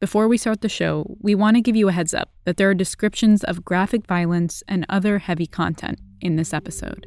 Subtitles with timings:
[0.00, 2.70] Before we start the show, we want to give you a heads up that there
[2.70, 7.04] are descriptions of graphic violence and other heavy content in this episode.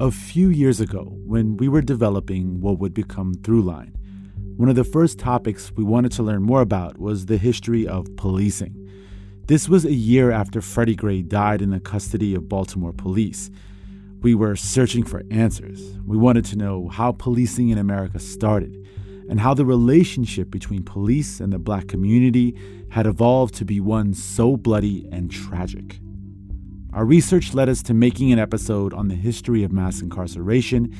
[0.00, 3.92] A few years ago, when we were developing what would become Throughline,
[4.56, 8.06] one of the first topics we wanted to learn more about was the history of
[8.16, 8.74] policing.
[9.46, 13.50] This was a year after Freddie Gray died in the custody of Baltimore police.
[14.24, 15.98] We were searching for answers.
[16.06, 18.74] We wanted to know how policing in America started
[19.28, 22.56] and how the relationship between police and the black community
[22.90, 26.00] had evolved to be one so bloody and tragic.
[26.94, 30.96] Our research led us to making an episode on the history of mass incarceration,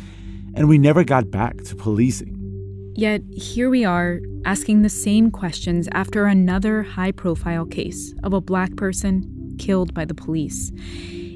[0.55, 2.93] and we never got back to policing.
[2.95, 8.43] Yet here we are asking the same questions after another high profile case of a
[8.43, 10.71] black person killed by the police.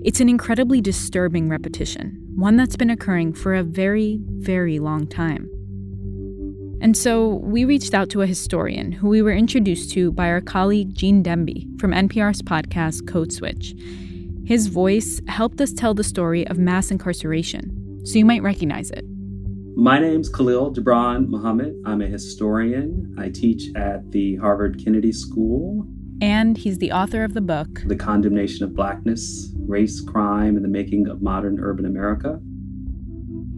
[0.00, 5.50] It's an incredibly disturbing repetition, one that's been occurring for a very, very long time.
[6.80, 10.40] And so we reached out to a historian who we were introduced to by our
[10.40, 13.74] colleague Gene Demby from NPR's podcast Code Switch.
[14.44, 19.04] His voice helped us tell the story of mass incarceration, so you might recognize it.
[19.74, 21.74] My name's Khalil Gibran Muhammad.
[21.84, 23.16] I'm a historian.
[23.18, 25.88] I teach at the Harvard Kennedy School
[26.20, 30.68] and he's the author of the book The Condemnation of Blackness Race, Crime, and the
[30.68, 32.40] Making of Modern Urban America.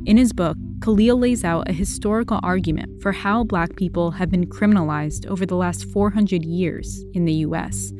[0.06, 4.46] In his book, Khalil lays out a historical argument for how black people have been
[4.46, 7.92] criminalized over the last 400 years in the US.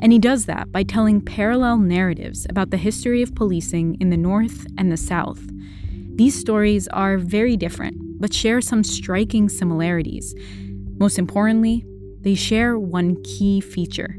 [0.00, 4.16] And he does that by telling parallel narratives about the history of policing in the
[4.16, 5.40] North and the South.
[6.16, 10.34] These stories are very different, but share some striking similarities.
[10.98, 11.84] Most importantly,
[12.26, 14.16] they share one key feature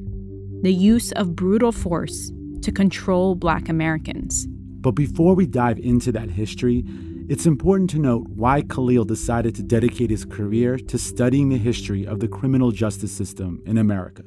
[0.61, 4.47] the use of brutal force to control black Americans.
[4.47, 6.85] But before we dive into that history,
[7.27, 12.07] it's important to note why Khalil decided to dedicate his career to studying the history
[12.07, 14.23] of the criminal justice system in America.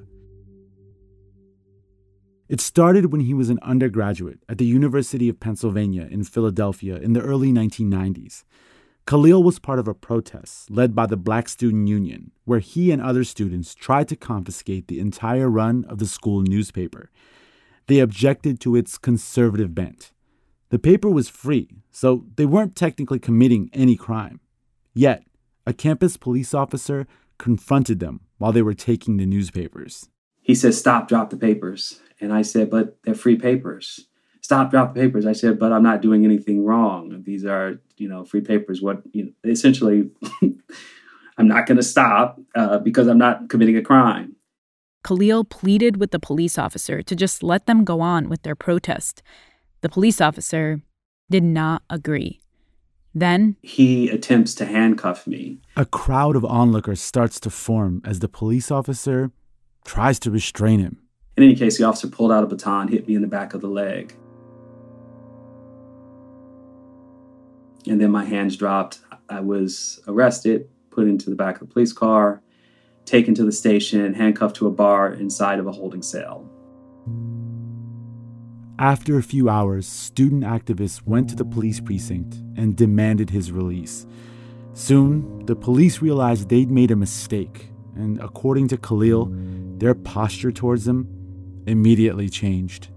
[2.50, 7.14] It started when he was an undergraduate at the University of Pennsylvania in Philadelphia in
[7.14, 8.44] the early 1990s.
[9.06, 13.03] Khalil was part of a protest led by the Black Student Union, where he and
[13.03, 17.11] other students tried to confiscate the entire run of the school newspaper.
[17.87, 20.12] They objected to its conservative bent.
[20.69, 24.38] The paper was free, so they weren't technically committing any crime.
[24.94, 25.25] Yet,
[25.67, 27.06] a campus police officer
[27.38, 30.09] confronted them while they were taking the newspapers.
[30.41, 32.00] He said, Stop, drop the papers.
[32.21, 34.06] And I said, But they're free papers
[34.40, 35.26] stop, drop the papers.
[35.26, 37.22] I said, but I'm not doing anything wrong.
[37.24, 38.82] These are, you know, free papers.
[38.82, 40.10] What, you know, essentially,
[41.38, 44.36] I'm not going to stop uh, because I'm not committing a crime.
[45.02, 49.22] Khalil pleaded with the police officer to just let them go on with their protest.
[49.80, 50.82] The police officer
[51.30, 52.40] did not agree.
[53.14, 55.58] Then he attempts to handcuff me.
[55.76, 59.30] A crowd of onlookers starts to form as the police officer
[59.84, 61.00] tries to restrain him.
[61.36, 63.62] In any case, the officer pulled out a baton, hit me in the back of
[63.62, 64.14] the leg.
[67.86, 69.00] And then my hands dropped.
[69.28, 72.42] I was arrested, put into the back of the police car,
[73.04, 76.48] taken to the station, handcuffed to a bar inside of a holding cell.
[78.78, 84.06] After a few hours, student activists went to the police precinct and demanded his release.
[84.72, 89.30] Soon, the police realized they'd made a mistake, and according to Khalil,
[89.76, 91.08] their posture towards him
[91.66, 92.88] immediately changed.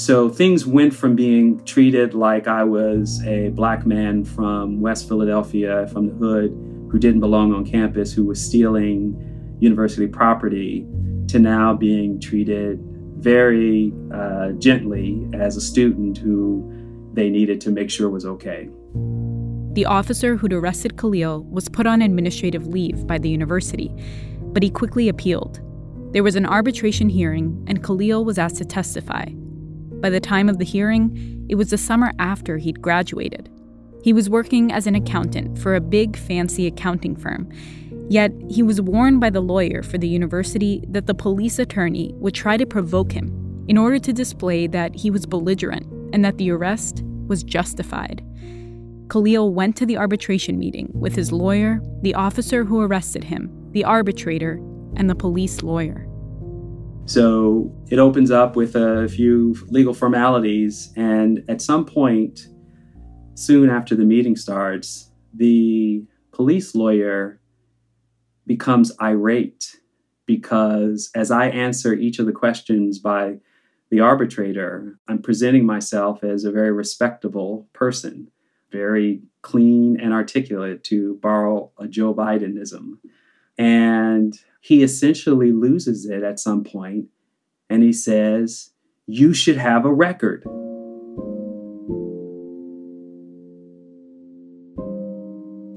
[0.00, 5.88] So things went from being treated like I was a black man from West Philadelphia,
[5.88, 6.52] from the hood,
[6.90, 9.14] who didn't belong on campus, who was stealing
[9.60, 10.86] university property,
[11.28, 12.80] to now being treated
[13.18, 16.66] very uh, gently as a student who
[17.12, 18.70] they needed to make sure was okay.
[19.74, 23.94] The officer who'd arrested Khalil was put on administrative leave by the university,
[24.44, 25.60] but he quickly appealed.
[26.14, 29.26] There was an arbitration hearing, and Khalil was asked to testify.
[30.00, 33.50] By the time of the hearing, it was the summer after he'd graduated.
[34.02, 37.50] He was working as an accountant for a big, fancy accounting firm.
[38.08, 42.34] Yet, he was warned by the lawyer for the university that the police attorney would
[42.34, 46.50] try to provoke him in order to display that he was belligerent and that the
[46.50, 48.24] arrest was justified.
[49.10, 53.84] Khalil went to the arbitration meeting with his lawyer, the officer who arrested him, the
[53.84, 54.54] arbitrator,
[54.96, 56.06] and the police lawyer.
[57.10, 60.92] So it opens up with a few legal formalities.
[60.94, 62.46] And at some point,
[63.34, 67.40] soon after the meeting starts, the police lawyer
[68.46, 69.80] becomes irate
[70.24, 73.38] because as I answer each of the questions by
[73.90, 78.30] the arbitrator, I'm presenting myself as a very respectable person,
[78.70, 82.98] very clean, and articulate, to borrow a Joe Bidenism.
[83.58, 87.06] And he essentially loses it at some point
[87.68, 88.70] and he says,
[89.06, 90.44] You should have a record.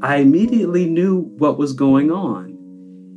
[0.04, 2.52] I immediately knew what was going on.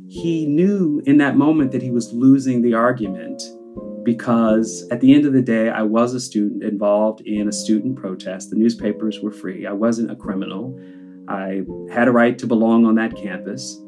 [0.09, 3.43] He knew in that moment that he was losing the argument
[4.05, 7.97] because at the end of the day, I was a student involved in a student
[7.97, 8.51] protest.
[8.51, 9.65] The newspapers were free.
[9.65, 10.79] I wasn't a criminal.
[11.27, 13.81] I had a right to belong on that campus.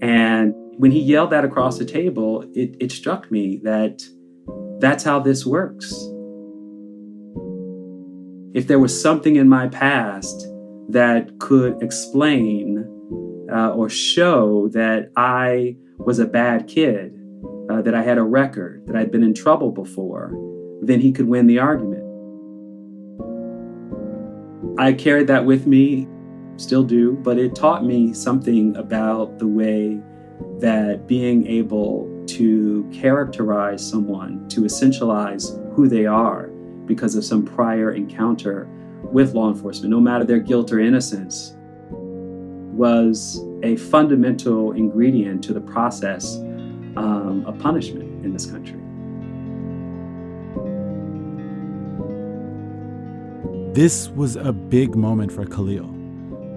[0.00, 4.02] And when he yelled that across the table, it, it struck me that
[4.78, 5.92] that's how this works.
[8.54, 10.46] If there was something in my past
[10.88, 12.84] that could explain
[13.50, 17.14] uh, or show that I was a bad kid,
[17.70, 20.32] uh, that I had a record, that I'd been in trouble before,
[20.82, 22.02] then he could win the argument.
[24.78, 26.06] I carried that with me,
[26.56, 30.00] still do, but it taught me something about the way
[30.60, 36.48] that being able to characterize someone, to essentialize who they are
[36.86, 38.68] because of some prior encounter
[39.02, 41.54] with law enforcement, no matter their guilt or innocence,
[42.76, 46.36] was a fundamental ingredient to the process
[46.96, 48.80] um, of punishment in this country.
[53.72, 55.84] This was a big moment for Khalil.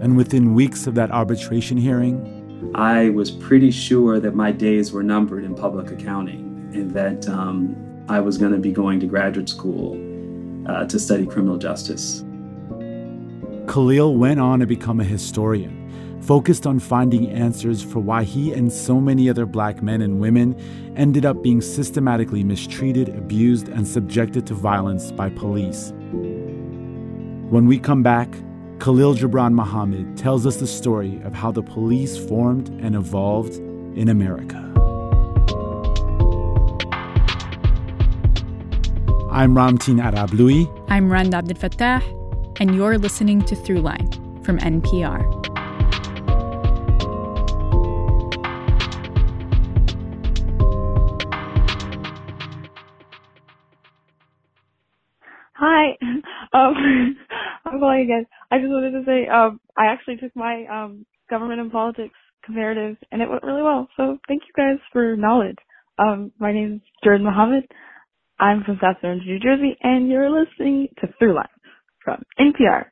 [0.02, 2.39] And within weeks of that arbitration hearing,
[2.76, 7.76] I was pretty sure that my days were numbered in public accounting and that um,
[8.10, 9.94] I was going to be going to graduate school
[10.68, 12.24] uh, to study criminal justice.
[13.68, 18.72] Khalil went on to become a historian, focused on finding answers for why he and
[18.72, 20.60] so many other black men and women
[20.96, 25.94] ended up being systematically mistreated, abused, and subjected to violence by police.
[27.50, 28.34] When we come back,
[28.80, 33.56] Khalil Gibran Muhammad tells us the story of how the police formed and evolved
[33.98, 34.56] in America.
[39.30, 40.66] I'm Ramtin Arablouei.
[40.90, 42.02] I'm Rand Abdel Fattah,
[42.62, 45.28] and you're listening to Throughline from NPR.
[55.56, 55.98] Hi.
[56.52, 57.16] Um,
[57.71, 58.25] I'm again.
[58.51, 62.98] I just wanted to say, um, I actually took my um, government and politics comparative,
[63.12, 63.88] and it went really well.
[63.98, 65.57] So thank you guys for knowledge.
[65.98, 67.66] Um, my name is Jordan Muhammad.
[68.39, 71.45] I'm from South Orange, New Jersey, and you're listening to Throughline
[72.04, 72.86] from NPR.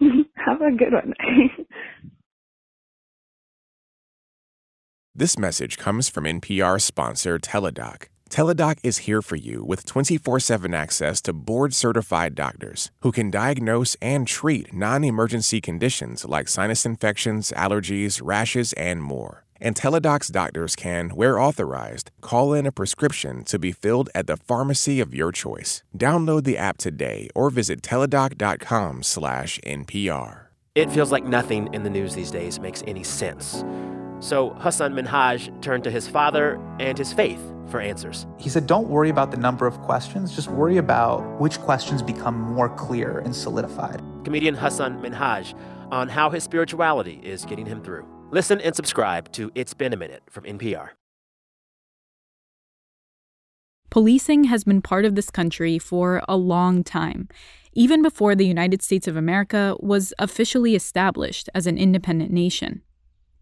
[0.36, 1.14] Have a good one.
[5.14, 8.08] this message comes from NPR sponsor Teladoc.
[8.32, 13.30] Teladoc is here for you with 24 7 access to board certified doctors who can
[13.30, 19.44] diagnose and treat non emergency conditions like sinus infections, allergies, rashes, and more.
[19.60, 24.38] And Teladoc's doctors can, where authorized, call in a prescription to be filled at the
[24.38, 25.82] pharmacy of your choice.
[25.94, 30.51] Download the app today or visit teladoc.com slash NPR.
[30.74, 33.62] It feels like nothing in the news these days makes any sense.
[34.20, 38.26] So Hassan Minhaj turned to his father and his faith for answers.
[38.38, 42.40] He said, Don't worry about the number of questions, just worry about which questions become
[42.40, 44.00] more clear and solidified.
[44.24, 45.54] Comedian Hassan Minhaj
[45.90, 48.06] on how his spirituality is getting him through.
[48.30, 50.90] Listen and subscribe to It's Been a Minute from NPR.
[53.90, 57.28] Policing has been part of this country for a long time,
[57.72, 62.82] even before the United States of America was officially established as an independent nation.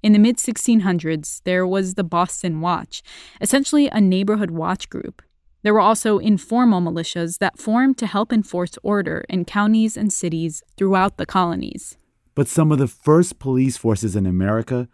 [0.03, 3.03] In the mid 1600s, there was the Boston Watch,
[3.41, 5.23] essentially a neighborhood watch group.
[5.63, 10.63] There were also informal militias that formed to help enforce order in counties and cities
[10.79, 11.99] throughout the colonies.
[12.35, 14.89] But some of the first police forces in America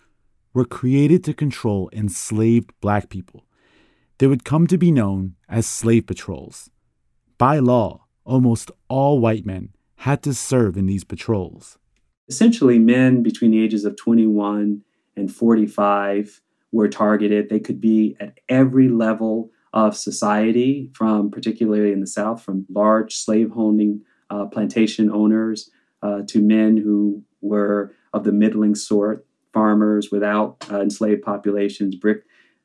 [0.53, 3.45] were created to control enslaved black people.
[4.19, 6.71] They would come to be known as slave patrols.
[7.39, 11.79] By law, almost all white men had to serve in these patrols.
[12.29, 14.83] Essentially, men between the ages of 21
[15.17, 16.43] and 45
[16.73, 17.49] were targeted.
[17.49, 23.15] They could be at every level of society, from particularly in the South, from large
[23.15, 25.71] slaveholding uh, plantation owners
[26.03, 32.25] uh, to men who were of the middling sort, farmers without uh, enslaved populations, brick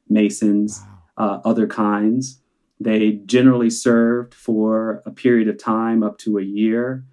[0.10, 0.82] masons,
[1.18, 2.41] uh, other kinds.
[2.84, 7.06] They generally served for a period of time up to a year.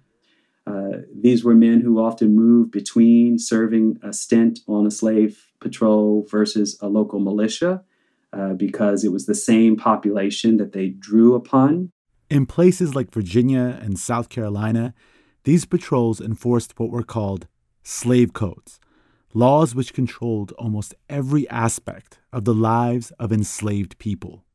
[0.65, 6.25] Uh, these were men who often moved between serving a stint on a slave patrol
[6.29, 7.83] versus a local militia
[8.33, 11.91] uh, because it was the same population that they drew upon.
[12.31, 14.95] In places like Virginia and South Carolina,
[15.43, 17.47] these patrols enforced what were called
[17.83, 18.79] slave codes,
[19.35, 24.45] laws which controlled almost every aspect of the lives of enslaved people.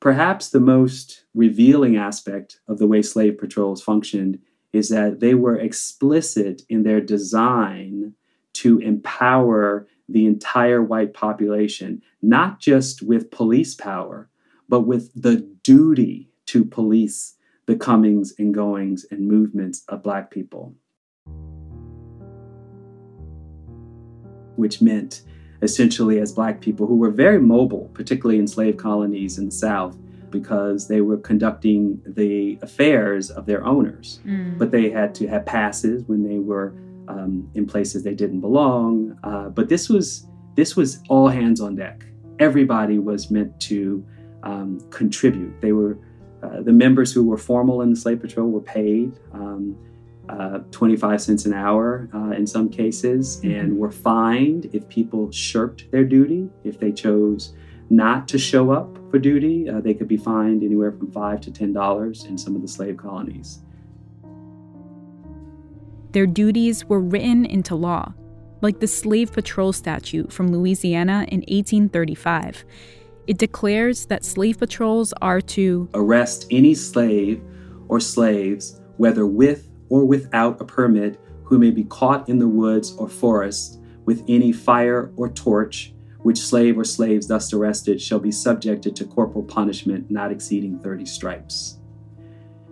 [0.00, 4.38] Perhaps the most revealing aspect of the way slave patrols functioned
[4.72, 8.14] is that they were explicit in their design
[8.52, 14.28] to empower the entire white population, not just with police power,
[14.68, 17.34] but with the duty to police
[17.66, 20.74] the comings and goings and movements of Black people.
[24.54, 25.22] Which meant,
[25.62, 29.96] essentially, as Black people who were very mobile, particularly in slave colonies in the South,
[30.30, 34.20] because they were conducting the affairs of their owners.
[34.26, 34.58] Mm.
[34.58, 36.74] But they had to have passes when they were
[37.08, 39.18] um, in places they didn't belong.
[39.22, 42.04] Uh, but this was this was all hands on deck.
[42.38, 44.04] Everybody was meant to
[44.42, 45.60] um, contribute.
[45.60, 45.98] They were
[46.42, 49.18] uh, the members who were formal in the slave patrol were paid.
[49.32, 49.76] Um,
[50.28, 53.50] uh, 25 cents an hour uh, in some cases, mm-hmm.
[53.50, 57.54] and were fined if people shirked their duty, if they chose
[57.90, 61.50] not to show up for duty, uh, they could be fined anywhere from five to
[61.50, 63.60] ten dollars in some of the slave colonies.
[66.12, 68.14] Their duties were written into law,
[68.62, 72.64] like the Slave Patrol Statute from Louisiana in 1835.
[73.26, 77.42] It declares that slave patrols are to arrest any slave
[77.88, 82.94] or slaves, whether with or without a permit, who may be caught in the woods
[82.96, 88.32] or forest with any fire or torch which slave or slaves thus arrested shall be
[88.32, 91.78] subjected to corporal punishment not exceeding 30 stripes.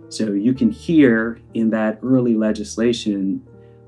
[0.09, 3.41] So you can hear in that early legislation,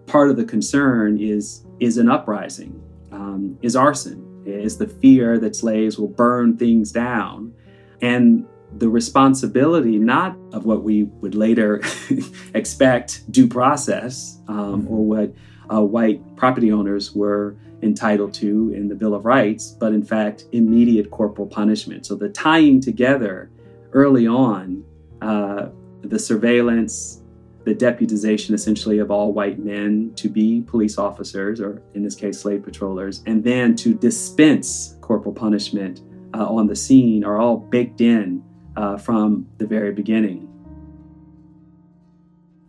[0.06, 2.82] part of the concern is, is an uprising,
[3.12, 7.54] um, is arson, is the fear that slaves will burn things down.
[8.02, 8.46] And
[8.80, 11.82] the responsibility not of what we would later
[12.54, 15.34] expect due process um, or what
[15.72, 20.46] uh, white property owners were entitled to in the Bill of Rights, but in fact,
[20.54, 22.06] immediate corporal punishment.
[22.06, 23.52] So the tying together
[23.94, 24.84] early on
[25.22, 25.68] uh,
[26.02, 27.22] the surveillance,
[27.66, 32.40] the deputization essentially of all white men to be police officers, or in this case,
[32.40, 36.02] slave patrollers, and then to dispense corporal punishment
[36.34, 38.44] uh, on the scene are all baked in
[38.80, 40.48] uh, from the very beginning.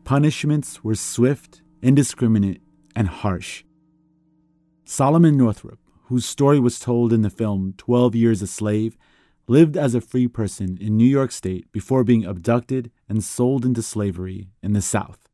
[0.02, 2.60] Punishments were swift, indiscriminate,
[2.96, 3.62] and harsh.
[4.84, 8.98] Solomon Northup, whose story was told in the film 12 Years a Slave,
[9.46, 13.80] lived as a free person in New York State before being abducted and sold into
[13.80, 15.28] slavery in the South.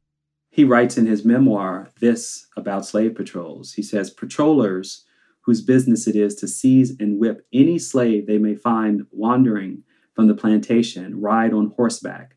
[0.50, 3.73] He writes in his memoir this about slave patrols.
[3.73, 5.06] He says, Patrollers,
[5.40, 9.85] whose business it is to seize and whip any slave they may find wandering
[10.16, 12.37] from the plantation, ride on horseback,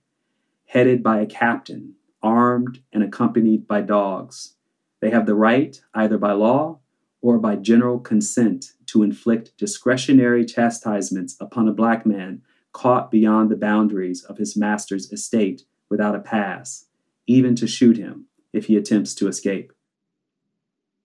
[0.65, 4.55] headed by a captain, armed and accompanied by dogs.
[4.99, 6.79] They have the right, either by law
[7.21, 12.41] or by general consent to inflict discretionary chastisements upon a black man
[12.73, 16.85] caught beyond the boundaries of his master's estate without a pass,
[17.27, 19.71] even to shoot him if he attempts to escape.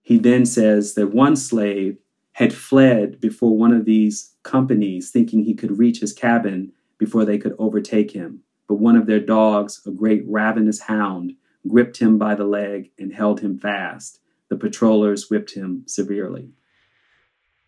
[0.02, 1.99] He then says that one slave
[2.35, 7.38] had fled before one of these companies, thinking he could reach his cabin before they
[7.38, 8.41] could overtake him.
[8.69, 11.35] But one of their dogs, a great ravenous hound,
[11.67, 16.50] gripped him by the leg and held him fast the patrollers whipped him severely.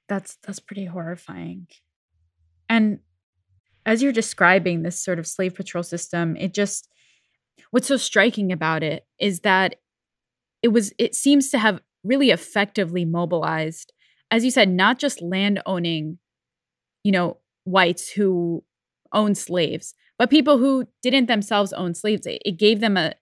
[0.08, 1.66] That's that's pretty horrifying.
[2.68, 3.00] And
[3.84, 6.88] as you're describing this sort of slave patrol system, it just
[7.70, 9.76] what's so striking about it is that
[10.62, 13.92] it was it seems to have really effectively mobilized
[14.30, 16.18] as you said not just land owning
[17.04, 18.62] you know whites who
[19.12, 23.14] own slaves but people who didn't themselves own slaves it, it gave them a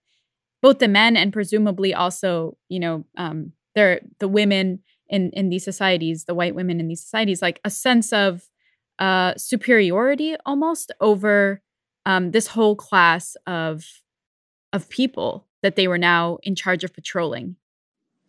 [0.65, 5.63] both the men and presumably also, you know, um, they're the women in in these
[5.63, 8.49] societies, the white women in these societies, like a sense of
[8.97, 11.61] uh, superiority almost over
[12.07, 13.85] um, this whole class of
[14.73, 17.57] of people that they were now in charge of patrolling.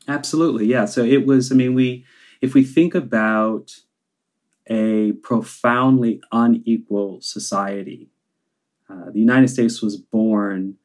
[0.06, 0.84] Absolutely, yeah.
[0.84, 1.50] So it was.
[1.50, 2.04] I mean, we
[2.40, 3.76] if we think about
[4.68, 8.10] a profoundly unequal society,
[8.88, 10.76] uh, the United States was born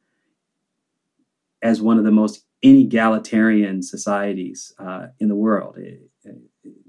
[1.62, 5.78] as one of the most inegalitarian societies uh, in the world.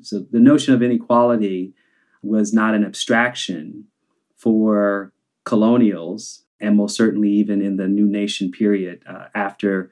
[0.02, 1.74] so the notion of inequality
[2.22, 3.86] was not an abstraction
[4.36, 5.12] for
[5.46, 9.92] colonials, and most certainly even in the new nation period uh, after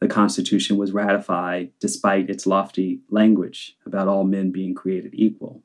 [0.00, 5.62] the Constitution was ratified, despite its lofty language about all men being created equal.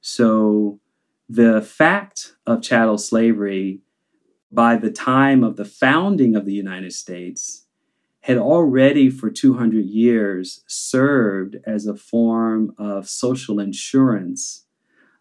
[0.00, 0.80] So
[1.28, 3.80] the fact of chattel slavery
[4.50, 7.66] by the time of the founding of the United States
[8.20, 14.64] had already for 200 years served as a form of social insurance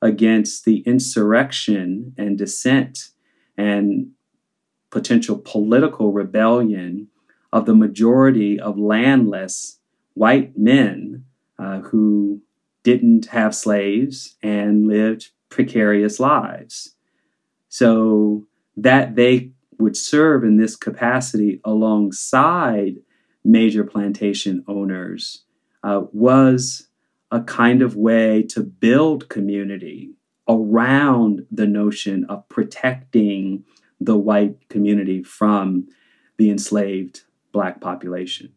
[0.02, 3.10] against the insurrection and dissent
[3.58, 4.12] and
[4.90, 7.08] potential political rebellion
[7.52, 9.80] of the majority of landless
[10.14, 11.26] white men
[11.60, 12.42] uh, who
[12.84, 16.96] didn't have slaves and lived precarious lives.
[17.70, 18.46] So
[18.78, 22.96] that they would serve in this capacity alongside
[23.44, 25.44] major plantation owners
[25.84, 26.88] uh, was
[27.32, 30.12] a kind of way to build community
[30.48, 33.64] around the notion of protecting
[34.00, 35.88] the white community from
[36.38, 37.24] the enslaved
[37.56, 38.52] black population.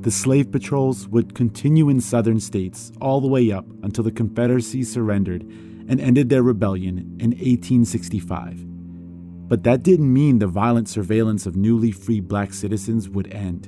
[0.00, 4.82] The slave patrols would continue in southern states all the way up until the Confederacy
[4.82, 8.64] surrendered and ended their rebellion in 1865.
[9.46, 13.66] But that didn't mean the violent surveillance of newly free black citizens would end.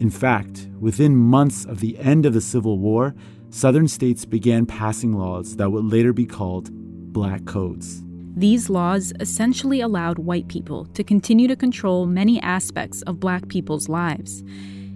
[0.00, 3.14] In fact, within months of the end of the Civil War,
[3.50, 6.70] southern states began passing laws that would later be called
[7.12, 8.02] Black Codes.
[8.38, 13.88] These laws essentially allowed white people to continue to control many aspects of black people's
[13.88, 14.44] lives.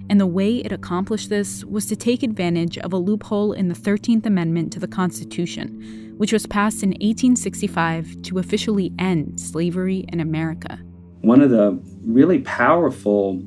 [0.09, 3.75] And the way it accomplished this was to take advantage of a loophole in the
[3.75, 10.21] 13th Amendment to the Constitution, which was passed in 1865 to officially end slavery in
[10.21, 10.79] America.
[11.23, 13.43] One of the really powerful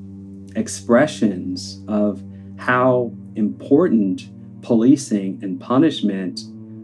[0.58, 2.22] expressions of
[2.58, 4.30] how important
[4.62, 6.42] policing and punishment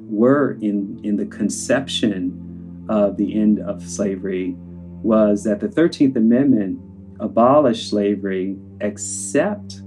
[0.09, 2.47] were in, in the conception
[2.91, 4.53] of the end of slavery
[5.01, 6.79] was that the 13th Amendment
[7.19, 9.81] abolished slavery except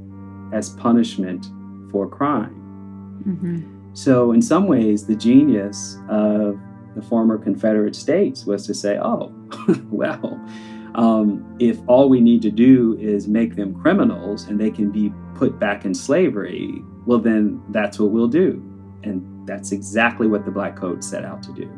[0.53, 1.47] as punishment
[1.91, 2.55] for crime.
[3.27, 3.93] Mm-hmm.
[3.93, 6.59] So, in some ways, the genius of
[6.97, 9.33] the former Confederate states was to say, oh,
[9.91, 10.41] well,
[10.95, 15.13] um, if all we need to do is make them criminals and they can be
[15.35, 18.63] put back in slavery, well, then that's what we'll do.
[19.03, 21.71] And that's exactly what the Black Codes set out to do.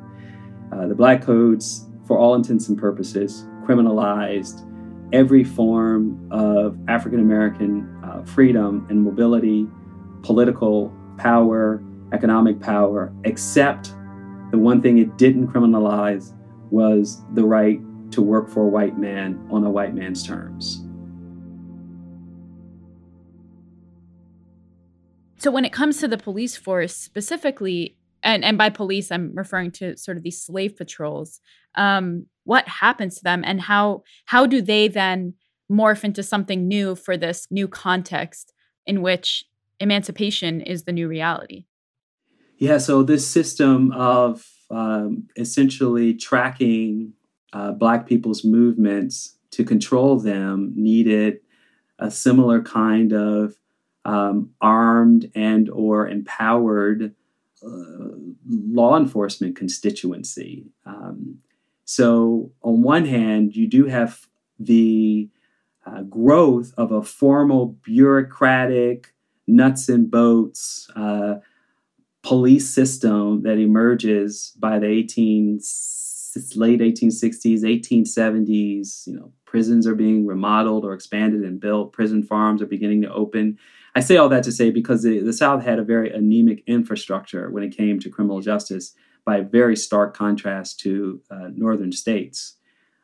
[0.72, 4.62] Uh, the Black Codes, for all intents and purposes, criminalized
[5.12, 9.66] every form of African American uh, freedom and mobility,
[10.22, 13.94] political power, economic power, except
[14.50, 16.32] the one thing it didn't criminalize
[16.70, 17.80] was the right
[18.12, 20.82] to work for a white man on a white man's terms.
[25.38, 27.96] So, when it comes to the police force specifically,
[28.26, 31.40] and, and by police, I'm referring to sort of these slave patrols.
[31.76, 35.34] Um, what happens to them and how how do they then
[35.70, 38.54] morph into something new for this new context
[38.86, 39.44] in which
[39.80, 41.64] emancipation is the new reality
[42.56, 47.12] yeah so this system of um, essentially tracking
[47.52, 51.40] uh, black people's movements to control them needed
[51.98, 53.56] a similar kind of
[54.04, 57.14] um, armed and or empowered
[58.48, 60.66] law enforcement constituency.
[60.84, 61.38] Um,
[61.84, 64.26] so, on one hand, you do have
[64.58, 65.28] the
[65.86, 69.14] uh, growth of a formal bureaucratic
[69.46, 71.36] nuts and bolts uh,
[72.22, 74.88] police system that emerges by the
[76.36, 82.22] 18 late 1860s 1870s you know prisons are being remodeled or expanded and built prison
[82.22, 83.58] farms are beginning to open
[83.94, 87.50] i say all that to say because the, the south had a very anemic infrastructure
[87.50, 88.94] when it came to criminal justice
[89.26, 92.56] by very stark contrast to uh, northern states.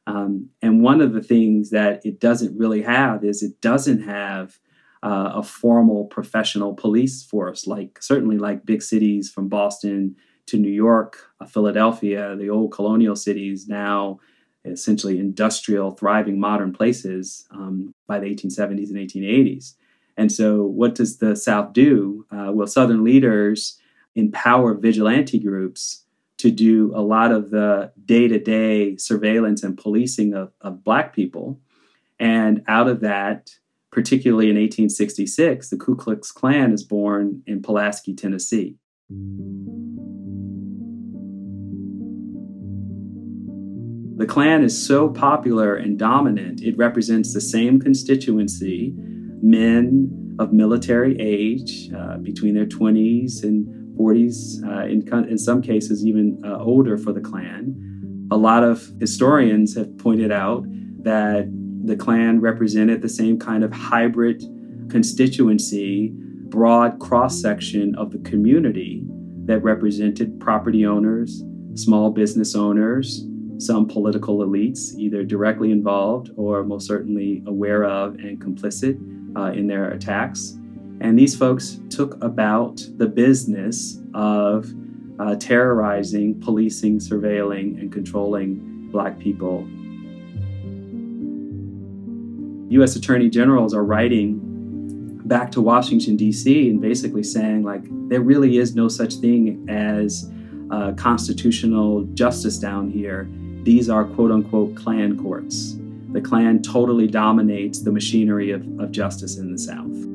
[0.07, 4.59] Um, and one of the things that it doesn't really have is it doesn't have
[5.03, 10.17] uh, a formal professional police force, like certainly like big cities from Boston
[10.53, 14.21] to New York, uh, Philadelphia, the old colonial cities, now
[14.67, 19.75] essentially industrial, thriving modern places um, by the 1870s and 1880s.
[20.19, 22.27] And so, what does the South do?
[22.31, 23.79] Uh, well, Southern leaders
[24.15, 26.05] empower vigilante groups
[26.37, 31.15] to do a lot of the day to day surveillance and policing of, of Black
[31.15, 31.59] people.
[32.21, 33.57] And out of that,
[33.91, 38.77] particularly in 1866, the Ku Klux Klan is born in Pulaski, Tennessee.
[44.17, 48.95] The Klan is so popular and dominant, it represents the same constituency,
[49.43, 53.67] men of military age, uh, between their 20s and
[53.99, 58.29] 40s, uh, in, in some cases even uh, older for the Klan.
[58.31, 60.65] A lot of historians have pointed out
[61.03, 61.51] that
[61.85, 64.43] the Klan represented the same kind of hybrid
[64.89, 66.15] constituency,
[66.53, 69.03] broad cross section of the community
[69.47, 71.43] that represented property owners,
[71.75, 78.39] small business owners, some political elites, either directly involved or most certainly aware of and
[78.39, 79.01] complicit
[79.35, 80.59] uh, in their attacks.
[81.01, 84.71] And these folks took about the business of
[85.19, 89.67] uh, terrorizing, policing, surveilling, and controlling Black people.
[92.73, 92.95] U.S.
[92.95, 94.52] attorney generals are writing
[95.25, 100.31] back to Washington, D.C., and basically saying, like, there really is no such thing as
[100.71, 103.29] uh, constitutional justice down here.
[103.63, 105.77] These are quote unquote Klan courts.
[106.13, 110.13] The Klan totally dominates the machinery of, of justice in the South.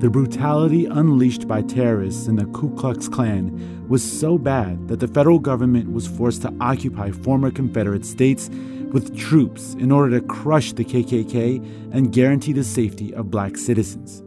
[0.00, 5.08] The brutality unleashed by terrorists in the Ku Klux Klan was so bad that the
[5.08, 8.48] federal government was forced to occupy former Confederate states
[8.92, 14.22] with troops in order to crush the KKK and guarantee the safety of black citizens.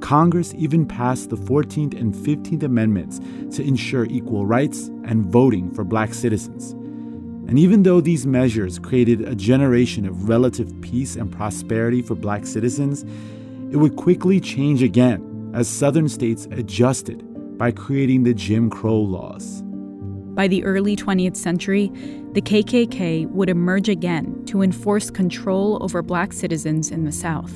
[0.00, 3.20] Congress even passed the 14th and 15th Amendments
[3.56, 6.72] to ensure equal rights and voting for black citizens.
[7.48, 12.46] And even though these measures created a generation of relative peace and prosperity for black
[12.46, 13.04] citizens,
[13.72, 19.62] it would quickly change again as southern states adjusted by creating the Jim Crow laws.
[20.34, 21.92] By the early 20th century,
[22.32, 27.52] the KKK would emerge again to enforce control over black citizens in the South.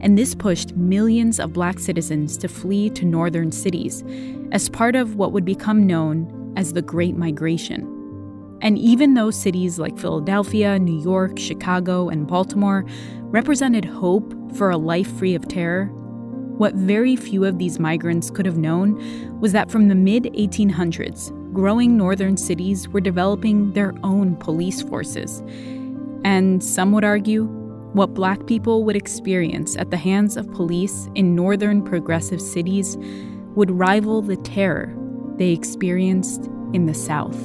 [0.00, 4.02] And this pushed millions of black citizens to flee to northern cities
[4.50, 7.92] as part of what would become known as the Great Migration.
[8.62, 12.86] And even though cities like Philadelphia, New York, Chicago, and Baltimore
[13.24, 15.86] represented hope for a life free of terror,
[16.56, 21.30] what very few of these migrants could have known was that from the mid 1800s,
[21.56, 25.42] growing northern cities were developing their own police forces.
[26.22, 27.44] And some would argue,
[27.94, 32.98] what black people would experience at the hands of police in northern progressive cities
[33.54, 34.94] would rival the terror
[35.38, 37.40] they experienced in the South.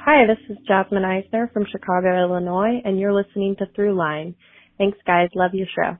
[0.00, 4.34] Hi, this is Jasmine Eisner from Chicago, Illinois, and you're listening to Throughline.
[4.78, 5.28] Thanks, guys.
[5.34, 5.98] Love your show.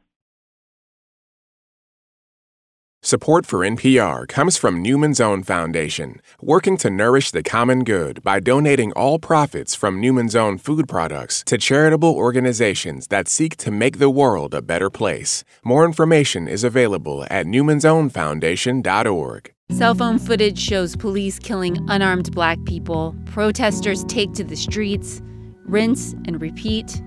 [3.12, 8.40] Support for NPR comes from Newman's Own Foundation, working to nourish the common good by
[8.40, 13.98] donating all profits from Newman's Own food products to charitable organizations that seek to make
[13.98, 15.44] the world a better place.
[15.62, 19.52] More information is available at newmansownfoundation.org.
[19.72, 23.14] Cell phone footage shows police killing unarmed black people.
[23.26, 25.20] Protesters take to the streets,
[25.66, 27.02] rinse and repeat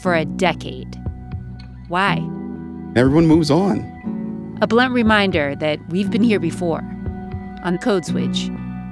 [0.00, 0.96] for a decade.
[1.88, 2.18] Why?
[2.94, 4.19] Everyone moves on.
[4.62, 6.82] A blunt reminder that we've been here before
[7.64, 8.50] on Code Switch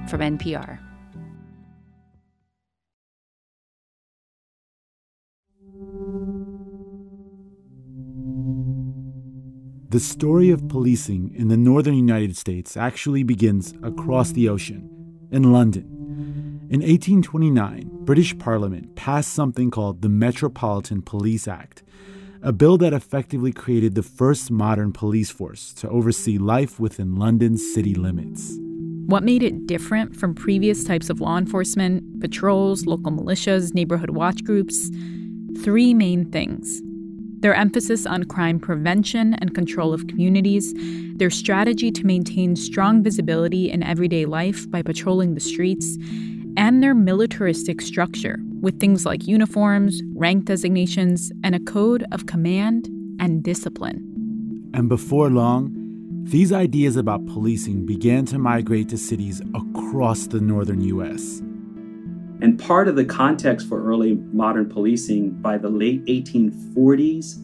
[0.09, 0.79] from NPR.
[9.91, 14.89] The story of policing in the northern United States actually begins across the ocean,
[15.31, 15.85] in London.
[16.71, 21.83] In 1829, British Parliament passed something called the Metropolitan Police Act,
[22.43, 27.63] a bill that effectively created the first modern police force to oversee life within London's
[27.75, 28.57] city limits.
[29.07, 34.45] What made it different from previous types of law enforcement, patrols, local militias, neighborhood watch
[34.45, 34.91] groups?
[35.63, 36.83] Three main things
[37.41, 40.75] their emphasis on crime prevention and control of communities,
[41.17, 45.97] their strategy to maintain strong visibility in everyday life by patrolling the streets,
[46.59, 52.89] and their militaristic structure with things like uniforms, rank designations, and a code of command
[53.21, 54.05] and discipline.
[54.75, 55.73] And before long,
[56.25, 61.39] these ideas about policing began to migrate to cities across the northern U.S.
[62.43, 67.37] And part of the context for early modern policing by the late 1840s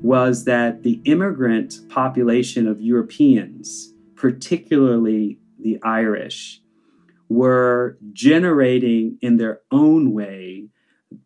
[0.00, 6.60] was that the immigrant population of Europeans, particularly the Irish,
[7.34, 10.68] were generating in their own way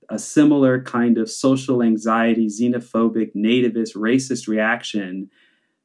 [0.08, 5.30] a similar kind of social anxiety, xenophobic, nativist, racist reaction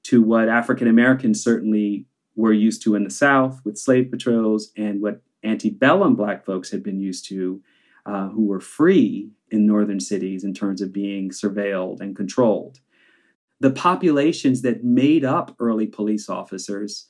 [0.03, 2.05] to what African Americans certainly
[2.35, 6.83] were used to in the South with slave patrols and what antebellum black folks had
[6.83, 7.61] been used to,
[8.05, 12.79] uh, who were free in northern cities in terms of being surveilled and controlled.
[13.59, 17.07] The populations that made up early police officers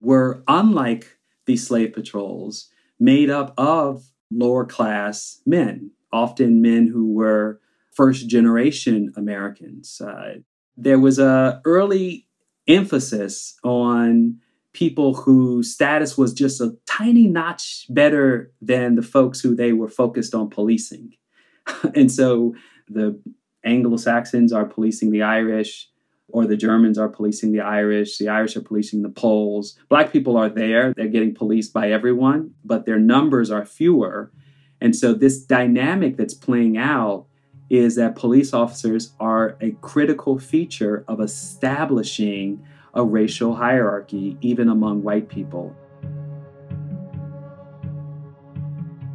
[0.00, 7.60] were, unlike these slave patrols, made up of lower class men, often men who were
[7.92, 10.00] first generation Americans.
[10.00, 10.36] Uh,
[10.76, 12.26] there was a early
[12.66, 14.38] emphasis on
[14.72, 19.88] people whose status was just a tiny notch better than the folks who they were
[19.88, 21.12] focused on policing.
[21.94, 22.54] and so
[22.88, 23.20] the
[23.64, 25.88] Anglo Saxons are policing the Irish,
[26.28, 29.76] or the Germans are policing the Irish, the Irish are policing the Poles.
[29.88, 34.32] Black people are there, they're getting policed by everyone, but their numbers are fewer.
[34.80, 37.26] And so, this dynamic that's playing out
[37.70, 42.62] is that police officers are a critical feature of establishing
[42.94, 45.74] a racial hierarchy, even among white people.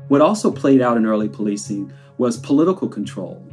[0.08, 3.46] What also played out in early policing was political control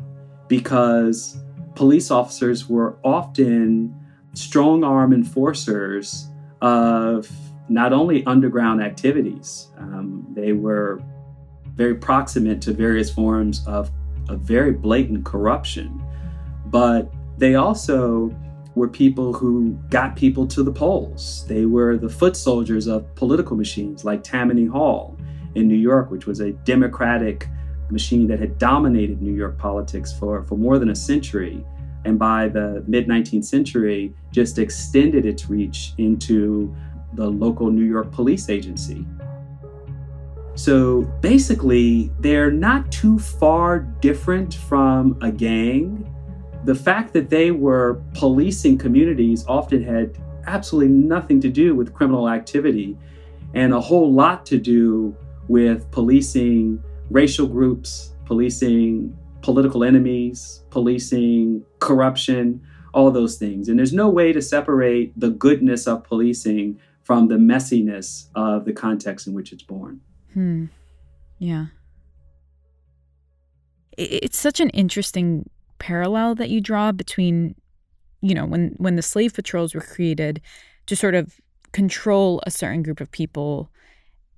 [0.48, 1.36] because
[1.74, 3.94] police officers were often
[4.34, 6.28] strong arm enforcers
[6.60, 7.30] of
[7.68, 11.00] not only underground activities, um, they were
[11.74, 13.90] very proximate to various forms of,
[14.28, 16.02] of very blatant corruption,
[16.66, 18.34] but they also
[18.74, 21.44] were people who got people to the polls.
[21.46, 25.16] They were the foot soldiers of political machines like Tammany Hall
[25.54, 27.48] in New York, which was a Democratic
[27.94, 31.64] machine that had dominated New York politics for, for more than a century.
[32.04, 36.74] And by the mid 19th century, just extended its reach into
[37.14, 39.06] the local New York police agency.
[40.56, 46.10] So basically, they're not too far different from a gang.
[46.64, 52.28] The fact that they were policing communities often had absolutely nothing to do with criminal
[52.28, 52.96] activity
[53.54, 55.16] and a whole lot to do
[55.48, 62.60] with policing racial groups, policing political enemies, policing corruption,
[62.94, 63.68] all those things.
[63.68, 68.72] And there's no way to separate the goodness of policing from the messiness of the
[68.72, 70.00] context in which it's born.
[70.32, 70.66] Hmm.
[71.38, 71.66] Yeah.
[73.96, 77.54] It's such an interesting parallel that you draw between,
[78.22, 80.40] you know, when when the slave patrols were created
[80.86, 81.40] to sort of
[81.72, 83.70] control a certain group of people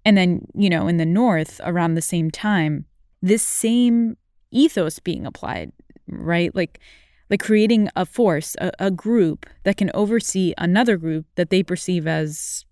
[0.06, 2.84] and then, you know, in the North around the same time,
[3.20, 4.16] this same
[4.52, 5.72] ethos being applied,
[6.06, 6.54] right?
[6.54, 6.78] Like,
[7.28, 12.06] like creating a force, a, a group that can oversee another group that they perceive
[12.06, 12.64] as,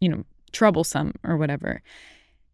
[0.00, 1.82] you know, troublesome or whatever.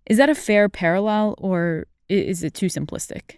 [0.07, 3.37] Is that a fair parallel or is it too simplistic?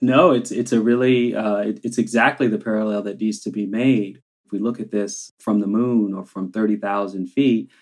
[0.00, 3.66] No, it's it's a really uh, it, it's exactly the parallel that needs to be
[3.66, 4.18] made.
[4.44, 7.72] If we look at this from the moon or from thirty thousand feet,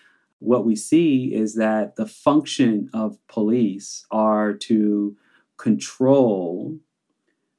[0.45, 5.17] what we see is that the function of police are to
[5.57, 6.77] control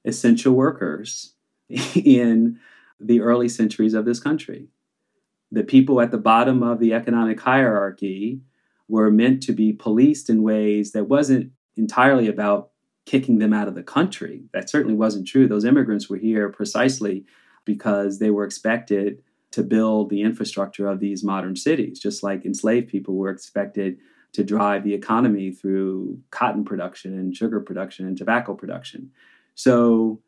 [0.05, 1.35] essential workers
[1.69, 2.59] in
[3.01, 4.69] the early centuries of this country.
[5.51, 8.41] The people at the bottom of the economic hierarchy
[8.89, 12.71] were meant to be policed in ways that wasn't entirely about
[13.05, 14.45] kicking them out of the country.
[14.53, 15.49] That certainly wasn't true.
[15.49, 17.25] Those immigrants were here precisely
[17.65, 22.89] because they were expected to build the infrastructure of these modern cities, just like enslaved
[22.89, 23.99] people were expected
[24.33, 29.11] to drive the economy through cotton production and sugar production and tobacco production.
[29.55, 30.21] So,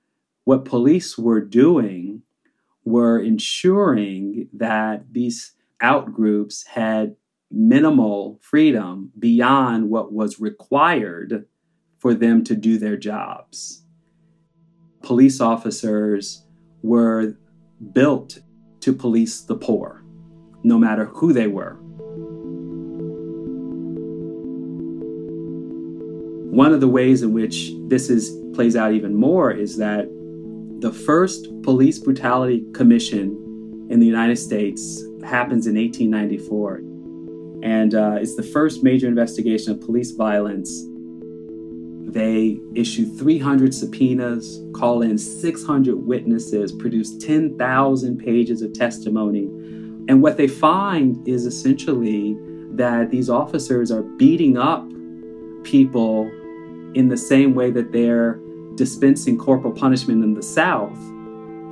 [0.45, 2.23] what police were doing
[2.85, 5.53] were ensuring that these
[5.83, 7.17] outgroups had
[7.51, 11.47] minimal freedom beyond what was required
[11.99, 13.85] for them to do their jobs.
[15.03, 16.45] Police officers
[16.83, 17.37] were
[17.93, 18.39] built
[18.81, 20.03] to police the poor,
[20.63, 21.79] no matter who they were.
[26.51, 30.09] One of the ways in which this is plays out even more is that
[30.81, 36.77] the first police brutality commission in the United States happens in 1894.
[37.63, 40.71] And uh, it's the first major investigation of police violence
[42.13, 49.45] they issue 300 subpoenas, call in 600 witnesses, produce 10,000 pages of testimony.
[50.09, 52.37] And what they find is essentially
[52.73, 54.89] that these officers are beating up
[55.65, 56.31] people
[56.95, 58.41] in the same way that they're
[58.75, 60.97] dispensing corporal punishment in the South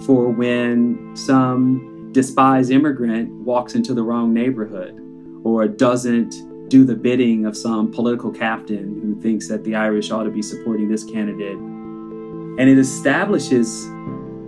[0.05, 5.01] for when some despised immigrant walks into the wrong neighborhood
[5.45, 6.35] or doesn't
[6.69, 10.43] do the bidding of some political captain who thinks that the Irish ought to be
[10.43, 11.57] supporting this candidate.
[11.57, 13.87] And it establishes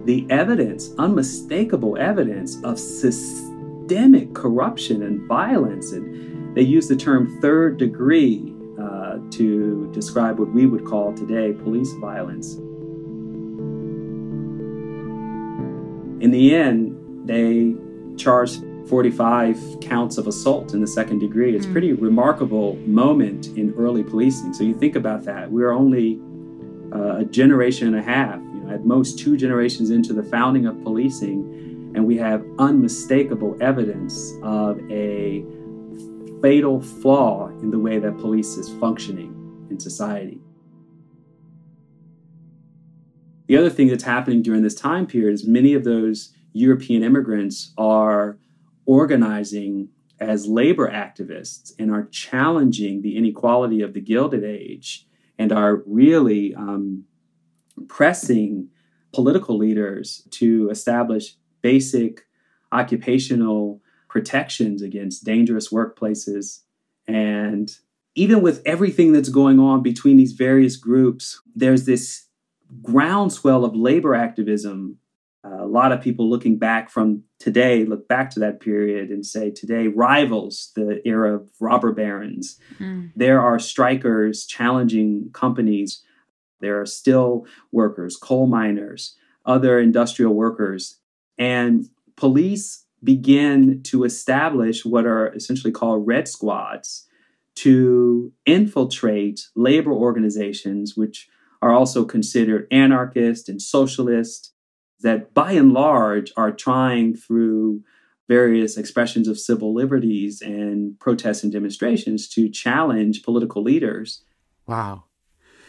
[0.04, 5.92] the evidence, unmistakable evidence of systemic corruption and violence.
[5.92, 11.52] And they use the term third degree uh, to describe what we would call today
[11.52, 12.54] police violence.
[16.20, 17.76] In the end, they
[18.16, 21.54] charged 45 counts of assault in the second degree.
[21.54, 21.72] It's mm.
[21.72, 24.54] pretty remarkable moment in early policing.
[24.54, 25.50] So you think about that.
[25.50, 26.18] We're only
[26.92, 30.66] uh, a generation and a half, you know, at most two generations into the founding
[30.66, 35.44] of policing, and we have unmistakable evidence of a
[36.40, 40.40] fatal flaw in the way that police is functioning in society.
[43.48, 47.72] The other thing that's happening during this time period is many of those European immigrants
[47.78, 48.38] are
[48.88, 55.06] organizing as labor activists and are challenging the inequality of the Gilded Age
[55.38, 57.04] and are really um,
[57.86, 58.70] pressing
[59.12, 62.26] political leaders to establish basic
[62.72, 66.62] occupational protections against dangerous workplaces.
[67.06, 67.70] And
[68.14, 72.24] even with everything that's going on between these various groups, there's this
[72.82, 74.96] groundswell of labor activism.
[75.44, 79.50] A lot of people looking back from today look back to that period and say
[79.50, 82.58] today rivals the era of robber barons.
[82.78, 83.12] Mm.
[83.14, 86.02] There are strikers challenging companies.
[86.60, 90.98] There are still workers, coal miners, other industrial workers.
[91.38, 97.06] And police begin to establish what are essentially called red squads
[97.54, 101.28] to infiltrate labor organizations, which
[101.62, 104.52] are also considered anarchist and socialist,
[105.00, 107.82] that by and large are trying through
[108.28, 114.22] various expressions of civil liberties and protests and demonstrations to challenge political leaders.
[114.66, 115.04] Wow.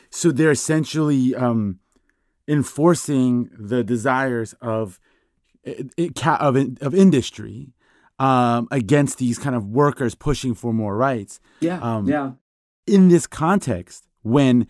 [0.09, 1.79] So they're essentially um,
[2.47, 4.99] enforcing the desires of
[5.65, 7.73] of of industry
[8.17, 11.39] um, against these kind of workers pushing for more rights.
[11.59, 12.31] Yeah, um, yeah.
[12.87, 14.67] In this context, when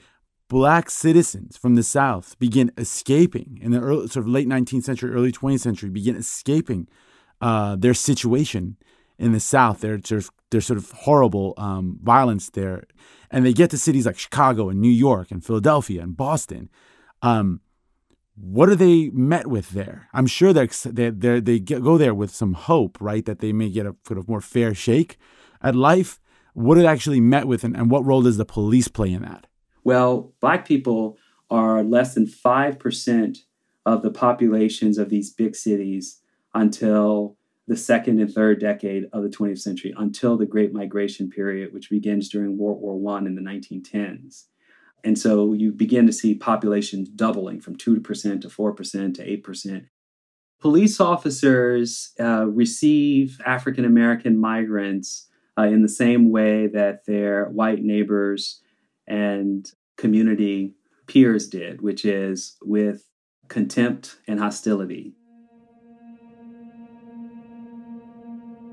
[0.50, 5.12] black citizens from the South begin escaping in the early, sort of late 19th century,
[5.12, 6.88] early 20th century, begin escaping
[7.40, 8.76] uh, their situation
[9.18, 9.82] in the South.
[9.82, 12.84] There's there's, sort of horrible um, violence there,
[13.30, 16.70] and they get to cities like Chicago and New York and Philadelphia and Boston.
[17.22, 17.62] Um,
[18.36, 20.08] what are they met with there?
[20.14, 23.70] I'm sure they're, they they they go there with some hope, right, that they may
[23.70, 25.18] get a sort of more fair shake
[25.62, 26.20] at life.
[26.54, 29.22] What are they actually met with, and, and what role does the police play in
[29.22, 29.46] that?
[29.84, 31.18] Well, black people
[31.50, 33.40] are less than five percent
[33.86, 36.22] of the populations of these big cities
[36.54, 37.38] until
[37.68, 41.90] the second and third decade of the 20th century, until the Great Migration period, which
[41.90, 44.46] begins during World War One in the 1910s.
[45.04, 49.86] And so you begin to see populations doubling from 2% to 4% to 8%.
[50.60, 57.82] Police officers uh, receive African American migrants uh, in the same way that their white
[57.82, 58.62] neighbors
[59.10, 60.76] and community
[61.08, 63.04] peers did, which is with
[63.48, 65.14] contempt and hostility.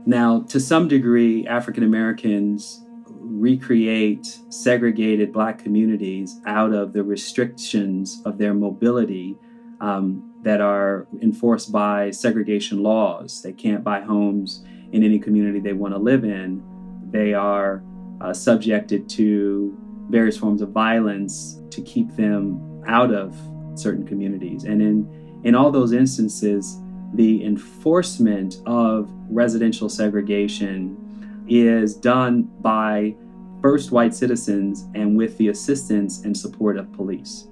[0.05, 8.39] Now, to some degree, African Americans recreate segregated black communities out of the restrictions of
[8.39, 9.37] their mobility
[9.81, 13.43] um, that are enforced by segregation laws.
[13.43, 16.63] They can't buy homes in any community they want to live in.
[17.11, 17.83] They are
[18.21, 19.77] uh, subjected to
[20.09, 23.37] various forms of violence to keep them out of
[23.75, 24.65] certain communities.
[24.65, 26.79] And in, in all those instances,
[27.15, 33.15] the enforcement of residential segregation is done by
[33.63, 37.47] first white citizens and with the assistance and support of police.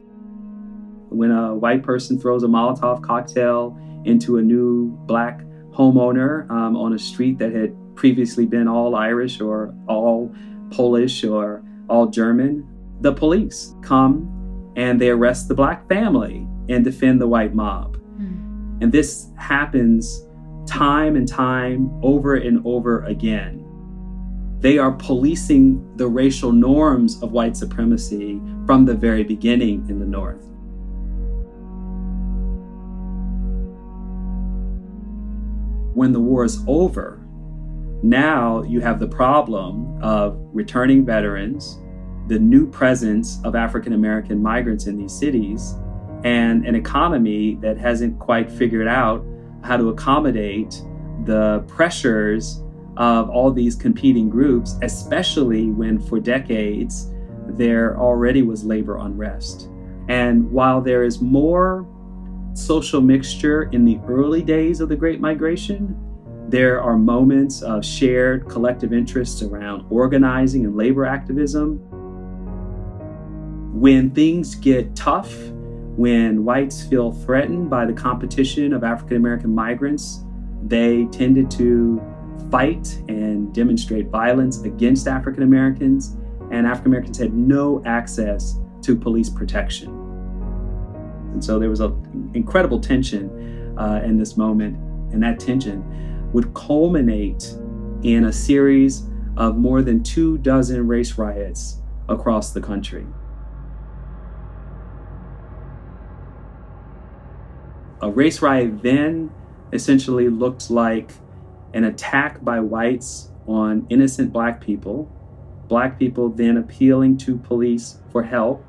[1.08, 5.40] When a white person throws a Molotov cocktail into a new black
[5.70, 10.34] homeowner um, on a street that had previously been all Irish or all
[10.70, 12.68] Polish or all German,
[13.00, 17.96] the police come and they arrest the black family and defend the white mob.
[18.18, 18.82] Mm.
[18.82, 20.26] And this happens
[20.66, 23.60] time and time over and over again.
[24.60, 30.06] They are policing the racial norms of white supremacy from the very beginning in the
[30.06, 30.42] North.
[35.94, 37.23] When the war is over,
[38.04, 41.78] now you have the problem of returning veterans,
[42.28, 45.74] the new presence of African American migrants in these cities,
[46.22, 49.24] and an economy that hasn't quite figured out
[49.62, 50.82] how to accommodate
[51.24, 52.62] the pressures
[52.98, 57.10] of all these competing groups, especially when for decades
[57.48, 59.70] there already was labor unrest.
[60.08, 61.86] And while there is more
[62.52, 65.98] social mixture in the early days of the Great Migration,
[66.48, 71.78] there are moments of shared collective interests around organizing and labor activism.
[73.72, 75.34] When things get tough,
[75.96, 80.20] when whites feel threatened by the competition of African American migrants,
[80.62, 82.02] they tended to
[82.50, 86.16] fight and demonstrate violence against African Americans,
[86.50, 89.88] and African Americans had no access to police protection.
[91.32, 94.76] And so there was an incredible tension uh, in this moment,
[95.12, 95.82] and that tension
[96.34, 97.54] would culminate
[98.02, 103.06] in a series of more than two dozen race riots across the country.
[108.02, 109.30] A race riot then
[109.72, 111.12] essentially looked like
[111.72, 115.10] an attack by whites on innocent black people,
[115.68, 118.64] black people then appealing to police for help,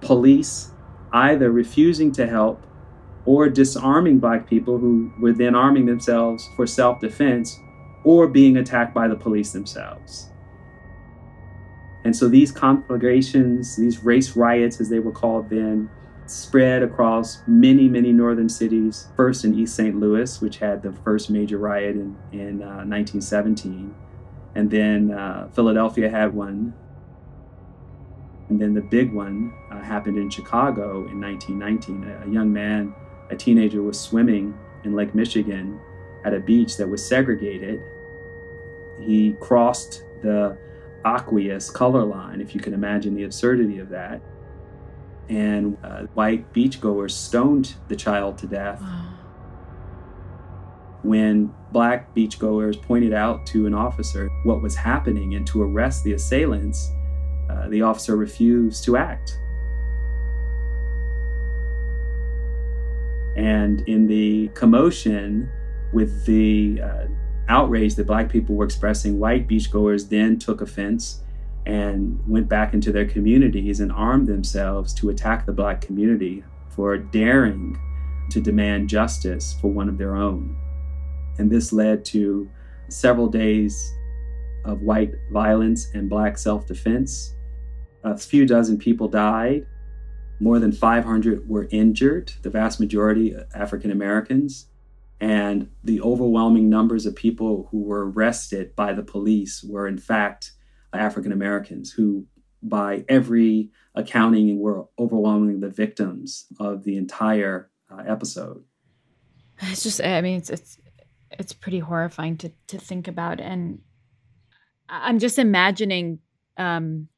[0.00, 0.70] police
[1.12, 2.66] either refusing to help
[3.26, 7.58] or disarming black people who were then arming themselves for self defense
[8.04, 10.30] or being attacked by the police themselves.
[12.04, 15.88] And so these conflagrations, these race riots, as they were called then,
[16.26, 19.08] spread across many, many northern cities.
[19.16, 19.98] First in East St.
[19.98, 23.94] Louis, which had the first major riot in, in uh, 1917.
[24.54, 26.74] And then uh, Philadelphia had one.
[28.50, 32.04] And then the big one uh, happened in Chicago in 1919.
[32.04, 32.94] A, a young man,
[33.30, 35.80] a teenager, was swimming in Lake Michigan
[36.24, 37.82] at a beach that was segregated.
[39.00, 40.56] He crossed the
[41.04, 44.20] aqueous color line, if you can imagine the absurdity of that.
[45.28, 48.82] And uh, white beachgoers stoned the child to death.
[51.02, 56.14] When black beachgoers pointed out to an officer what was happening and to arrest the
[56.14, 56.90] assailants,
[57.50, 59.38] uh, the officer refused to act.
[63.36, 65.50] And in the commotion
[65.92, 67.06] with the uh,
[67.48, 71.22] outrage that black people were expressing, white beachgoers then took offense
[71.66, 76.96] and went back into their communities and armed themselves to attack the black community for
[76.98, 77.78] daring
[78.30, 80.56] to demand justice for one of their own.
[81.38, 82.48] And this led to
[82.88, 83.94] several days
[84.64, 87.34] of white violence and black self defense.
[88.02, 89.66] A few dozen people died.
[90.40, 94.66] More than 500 were injured, the vast majority African Americans.
[95.20, 100.52] And the overwhelming numbers of people who were arrested by the police were, in fact,
[100.92, 102.26] African Americans who,
[102.62, 108.64] by every accounting, were overwhelmingly the victims of the entire uh, episode.
[109.62, 110.78] It's just, I mean, it's, it's,
[111.30, 113.40] it's pretty horrifying to, to think about.
[113.40, 113.80] And
[114.88, 116.18] I'm just imagining
[116.56, 117.08] um,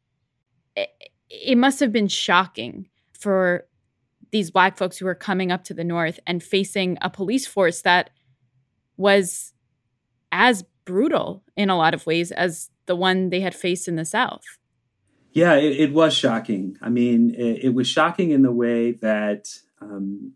[0.76, 0.90] it,
[1.30, 2.88] it must have been shocking
[3.20, 3.66] for
[4.32, 7.82] these black folks who were coming up to the north and facing a police force
[7.82, 8.10] that
[8.96, 9.52] was
[10.32, 14.04] as brutal in a lot of ways as the one they had faced in the
[14.04, 14.44] south.
[15.32, 16.76] Yeah it, it was shocking.
[16.80, 19.48] I mean it, it, was shocking in the way that
[19.80, 20.32] um,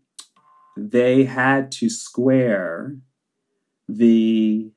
[0.77, 2.95] they had to square
[3.87, 4.71] the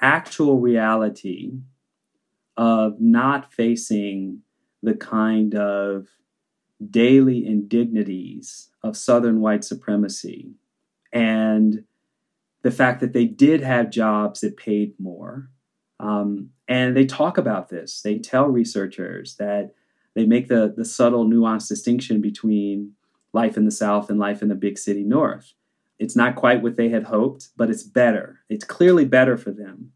[0.00, 1.52] actual reality
[2.56, 4.42] of not facing
[4.82, 6.08] the kind of
[6.90, 10.52] daily indignities of Southern white supremacy
[11.12, 11.84] and
[12.62, 15.48] the fact that they did have jobs that paid more.
[16.00, 18.02] Um, and they talk about this.
[18.02, 19.72] They tell researchers that
[20.14, 22.92] they make the, the subtle, nuanced distinction between
[23.32, 25.54] life in the South and life in the big city North.
[25.98, 28.40] It's not quite what they had hoped, but it's better.
[28.48, 29.92] It's clearly better for them.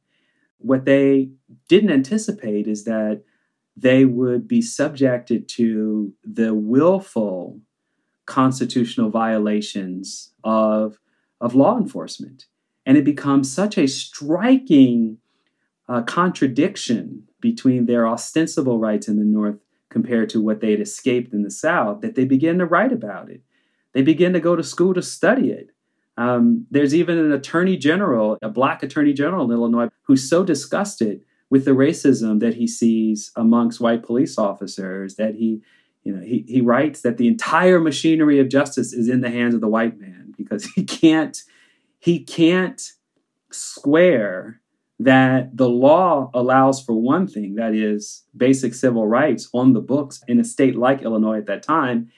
[0.58, 1.30] What they
[1.68, 3.22] didn't anticipate is that
[3.80, 7.60] they would be subjected to the willful
[8.26, 10.98] constitutional violations of,
[11.40, 12.46] of law enforcement.
[12.84, 15.18] And it becomes such a striking
[15.88, 19.58] uh, contradiction between their ostensible rights in the North
[19.88, 23.30] compared to what they had escaped in the South that they begin to write about
[23.30, 23.42] it.
[23.92, 25.70] They begin to go to school to study it.
[26.16, 31.22] Um, there's even an attorney general, a black attorney general in Illinois, who's so disgusted
[31.50, 35.60] with the racism that he sees amongst white police officers that he
[36.04, 39.54] you know he, he writes that the entire machinery of justice is in the hands
[39.54, 41.42] of the white man because he can't
[41.98, 42.92] he can't
[43.50, 44.60] square
[44.98, 50.22] that the law allows for one thing that is basic civil rights on the books
[50.28, 52.10] in a state like illinois at that time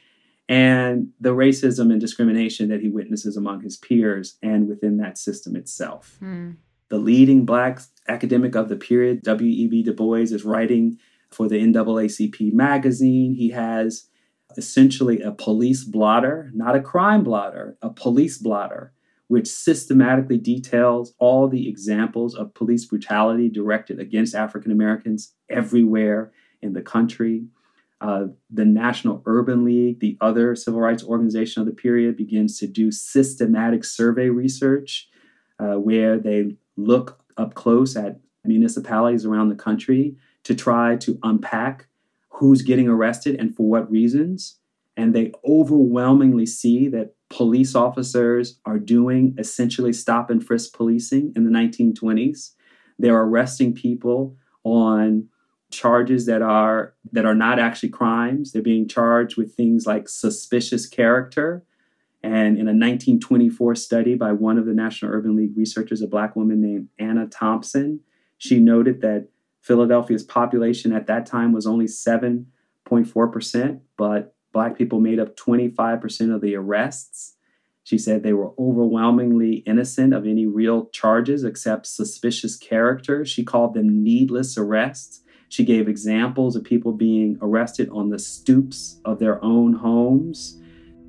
[0.48, 5.56] and the racism and discrimination that he witnesses among his peers and within that system
[5.56, 6.18] itself.
[6.20, 6.56] Mm
[6.92, 9.82] the leading black academic of the period, W.E.B.
[9.82, 10.98] Du Bois, is writing
[11.30, 13.34] for the NAACP magazine.
[13.34, 14.08] He has
[14.56, 18.92] essentially a police blotter, not a crime blotter, a police blotter,
[19.28, 26.74] which systematically details all the examples of police brutality directed against African Americans everywhere in
[26.74, 27.46] the country.
[28.00, 32.66] Uh, the National Urban League, the other civil rights organization of the period, begins to
[32.66, 35.08] do systematic survey research
[35.60, 41.86] uh, where they look up close at municipalities around the country to try to unpack
[42.28, 44.58] who's getting arrested and for what reasons.
[44.96, 51.44] And they overwhelmingly see that police officers are doing essentially stop and frisk policing in
[51.44, 52.50] the 1920s.
[52.98, 55.28] They're arresting people on
[55.70, 58.52] charges that are that are not actually crimes.
[58.52, 61.64] They're being charged with things like suspicious character
[62.22, 66.36] And in a 1924 study by one of the National Urban League researchers, a black
[66.36, 68.00] woman named Anna Thompson,
[68.38, 69.28] she noted that
[69.60, 76.40] Philadelphia's population at that time was only 7.4%, but black people made up 25% of
[76.40, 77.36] the arrests.
[77.84, 83.24] She said they were overwhelmingly innocent of any real charges except suspicious character.
[83.24, 85.22] She called them needless arrests.
[85.48, 90.58] She gave examples of people being arrested on the stoops of their own homes.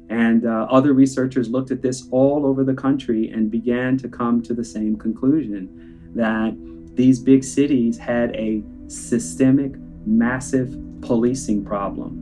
[0.10, 4.42] And uh, other researchers looked at this all over the country and began to come
[4.44, 6.56] to the same conclusion that
[6.96, 9.74] these big cities had a systemic,
[10.06, 12.20] massive policing problem.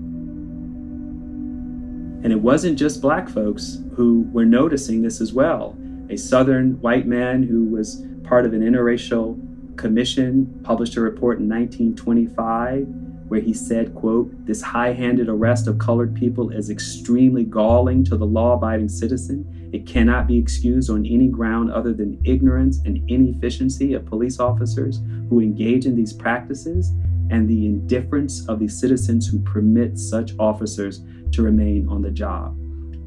[2.23, 5.75] And it wasn't just black folks who were noticing this as well.
[6.09, 9.39] A southern white man who was part of an interracial
[9.77, 12.87] commission published a report in 1925
[13.31, 18.25] where he said, quote, this high-handed arrest of colored people is extremely galling to the
[18.25, 19.69] law-abiding citizen.
[19.71, 24.99] It cannot be excused on any ground other than ignorance and inefficiency of police officers
[25.29, 26.89] who engage in these practices
[27.29, 30.99] and the indifference of the citizens who permit such officers
[31.31, 32.53] to remain on the job.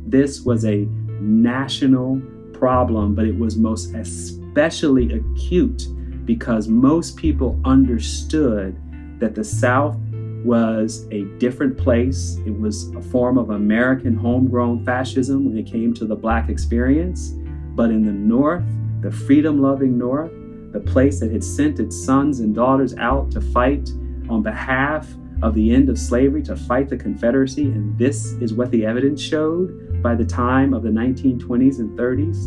[0.06, 0.86] This was a
[1.20, 2.22] national
[2.54, 5.86] problem, but it was most especially acute
[6.24, 8.80] because most people understood
[9.20, 9.96] that the South
[10.45, 12.38] was a different place.
[12.47, 17.30] It was a form of American homegrown fascism when it came to the Black experience.
[17.74, 18.64] But in the North,
[19.01, 20.32] the freedom loving North,
[20.72, 23.88] the place that had sent its sons and daughters out to fight
[24.28, 25.09] on behalf
[25.42, 29.20] of the end of slavery, to fight the Confederacy, and this is what the evidence
[29.20, 32.47] showed by the time of the 1920s and 30s,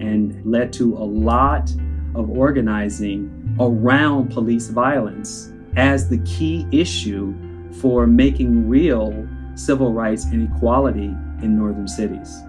[0.00, 1.70] and led to a lot
[2.14, 7.34] of organizing around police violence as the key issue
[7.80, 12.42] for making real civil rights and equality in northern cities.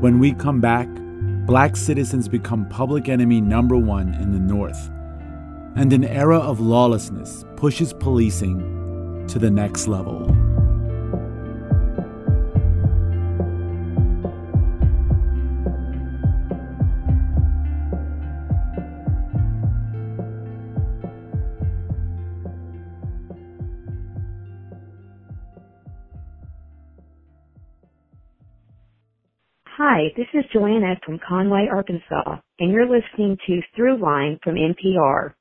[0.00, 0.88] When we come back,
[1.46, 4.90] black citizens become public enemy number one in the North,
[5.74, 10.37] and an era of lawlessness pushes policing to the next level.
[29.78, 35.34] Hi, this is Joanna from Conway, Arkansas, and you're listening to Throughline from NPR.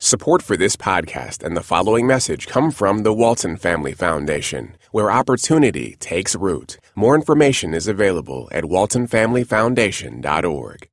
[0.00, 5.12] Support for this podcast and the following message come from the Walton Family Foundation, where
[5.12, 6.80] opportunity takes root.
[6.96, 10.88] More information is available at waltonfamilyfoundation.org.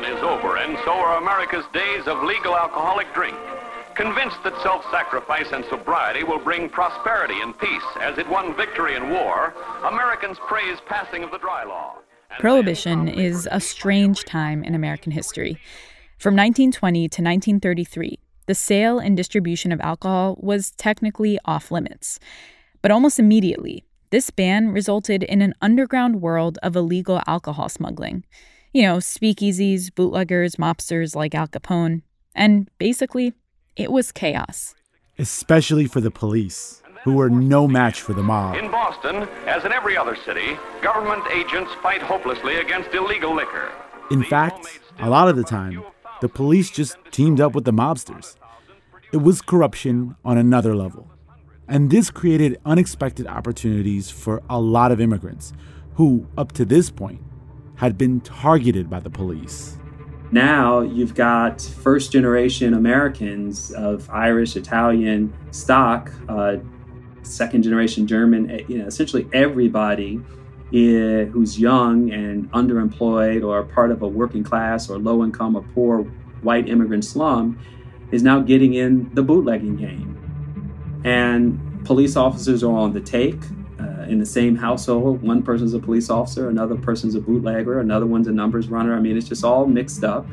[0.00, 3.36] World is over, and so are America's days of legal alcoholic drink.
[3.94, 9.10] Convinced that self-sacrifice and sobriety will bring prosperity and peace as it won victory in
[9.10, 11.96] war, Americans praise passing of the dry law.
[12.38, 15.58] Prohibition is a strange time in American history.
[16.18, 22.18] From 1920 to 1933, the sale and distribution of alcohol was technically off limits.
[22.80, 28.24] But almost immediately, this ban resulted in an underground world of illegal alcohol smuggling.
[28.72, 32.02] You know, speakeasies, bootleggers, mobsters like Al Capone.
[32.36, 33.32] And basically,
[33.74, 34.76] it was chaos.
[35.18, 38.54] Especially for the police, who were no match for the mob.
[38.54, 43.72] In Boston, as in every other city, government agents fight hopelessly against illegal liquor.
[44.12, 45.82] In fact, a lot of the time,
[46.20, 48.36] the police just teamed up with the mobsters.
[49.12, 51.10] It was corruption on another level.
[51.66, 55.52] And this created unexpected opportunities for a lot of immigrants
[55.94, 57.20] who, up to this point,
[57.80, 59.78] had been targeted by the police.
[60.30, 66.58] Now you've got first generation Americans of Irish, Italian stock, uh,
[67.22, 70.20] second generation German, eh, you know, essentially everybody
[70.74, 75.62] eh, who's young and underemployed or part of a working class or low income or
[75.74, 76.02] poor
[76.42, 77.58] white immigrant slum
[78.12, 81.00] is now getting in the bootlegging game.
[81.02, 83.40] And police officers are on the take
[83.80, 85.22] uh, in the same household.
[85.22, 88.94] One person's a police officer, another person's a bootlegger, another one's a numbers runner.
[88.94, 90.26] I mean, it's just all mixed up.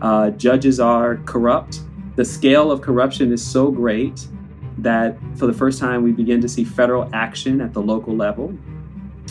[0.00, 1.80] Uh, judges are corrupt.
[2.16, 4.26] The scale of corruption is so great
[4.78, 8.56] that for the first time we begin to see federal action at the local level.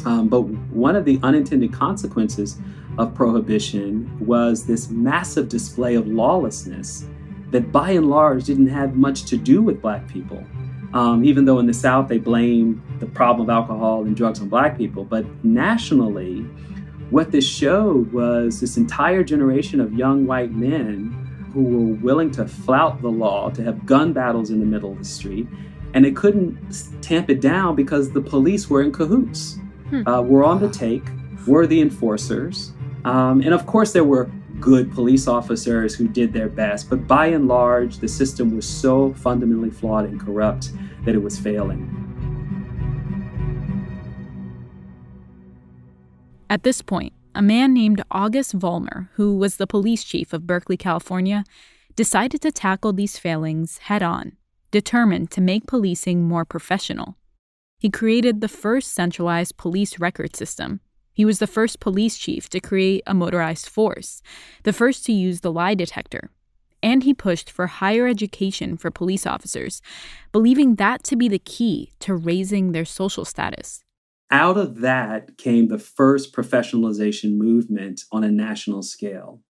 [0.06, 2.58] Um, but one of the unintended consequences
[2.98, 7.06] of prohibition was this massive display of lawlessness
[7.52, 10.44] that by and large didn't have much to do with black people.
[10.94, 14.50] Um, even though in the South they blame the problem of alcohol and drugs on
[14.50, 16.42] black people, but nationally,
[17.10, 22.48] what this showed was this entire generation of young white men who were willing to
[22.48, 25.48] flout the law, to have gun battles in the middle of the street,
[25.94, 26.58] and they couldn't
[27.02, 29.58] tamp it down because the police were in cahoots,
[29.90, 30.06] hmm.
[30.08, 31.04] uh, were on the take,
[31.48, 32.72] were the enforcers.
[33.06, 34.30] Um, and of course, there were
[34.60, 39.14] good police officers who did their best, but by and large, the system was so
[39.14, 40.72] fundamentally flawed and corrupt
[41.06, 42.02] that it was failing.
[46.50, 50.78] At this point, a man named August Vollmer, who was the police chief of Berkeley,
[50.78, 51.44] California,
[51.96, 54.34] decided to tackle these failings head on,
[54.72, 57.18] determined to make policing more professional.
[57.80, 60.80] He created the first centralized police record system.
[61.16, 64.22] He was the first police chief to create a motorized force,
[64.64, 66.30] the first to use the lie detector.
[66.84, 69.82] And he pushed for higher education for police officers,
[70.32, 73.84] believing that to be the key to raising their social status.
[74.30, 79.42] Out of that came the first professionalization movement on a national scale.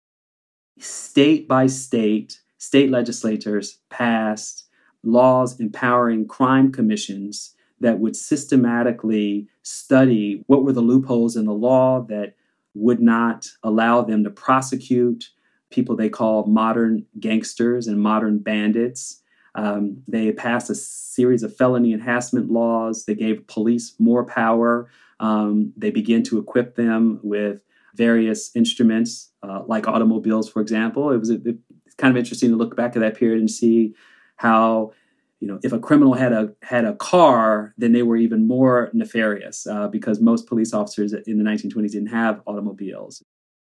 [0.78, 4.68] State by state, state legislators passed
[5.02, 12.00] laws empowering crime commissions that would systematically study what were the loopholes in the law
[12.08, 12.34] that
[12.74, 15.30] would not allow them to prosecute
[15.70, 19.22] people they call modern gangsters and modern bandits
[19.54, 23.04] um, they passed a series of felony enhancement laws.
[23.04, 24.90] They gave police more power.
[25.20, 27.62] Um, they began to equip them with
[27.94, 31.12] various instruments, uh, like automobiles, for example.
[31.12, 31.38] It was a,
[31.86, 33.94] it's kind of interesting to look back at that period and see
[34.36, 34.92] how
[35.40, 38.90] you know if a criminal had a had a car then they were even more
[38.92, 43.22] nefarious uh, because most police officers in the 1920s didn't have automobiles.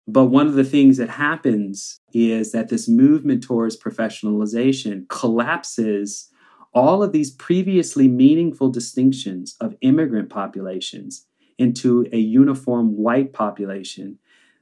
[0.08, 6.30] But one of the things that happens is that this movement towards professionalization collapses
[6.74, 11.26] all of these previously meaningful distinctions of immigrant populations
[11.58, 14.20] into a uniform white population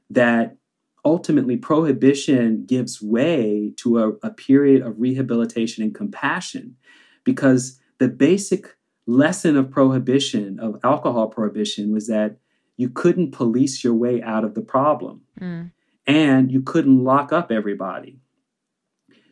[0.08, 0.56] that
[1.04, 6.76] ultimately prohibition gives way to a, a, period of rehabilitation and compassion
[7.24, 8.76] because the basic
[9.06, 12.36] lesson of prohibition of alcohol prohibition was that
[12.76, 15.20] you couldn't police your way out of the problem.
[15.40, 15.70] Mm.
[16.06, 18.18] And you couldn't lock up everybody.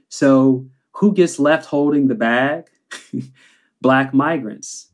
[0.08, 2.64] So, who gets left holding the bag?
[3.82, 4.90] Black migrants.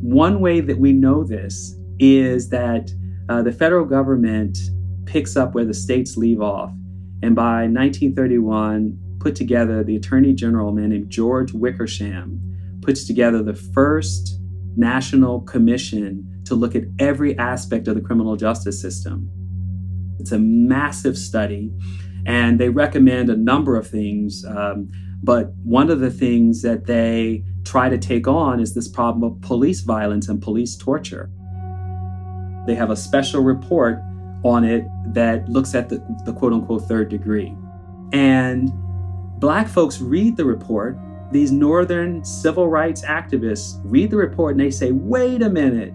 [0.00, 2.92] One way that we know this is that
[3.28, 4.58] uh, the federal government
[5.06, 6.70] picks up where the states leave off.
[7.22, 12.40] And by 1931, put together the Attorney General, a man named George Wickersham,
[12.82, 14.38] puts together the first
[14.76, 19.30] national commission to look at every aspect of the criminal justice system.
[20.18, 21.72] It's a massive study,
[22.26, 24.44] and they recommend a number of things.
[24.44, 24.90] Um,
[25.22, 29.40] but one of the things that they try to take on is this problem of
[29.40, 31.30] police violence and police torture.
[32.66, 34.00] They have a special report
[34.42, 37.56] on it that looks at the, the quote unquote third degree.
[38.12, 38.72] And
[39.40, 40.98] black folks read the report
[41.34, 45.92] these northern civil rights activists read the report and they say, wait a minute,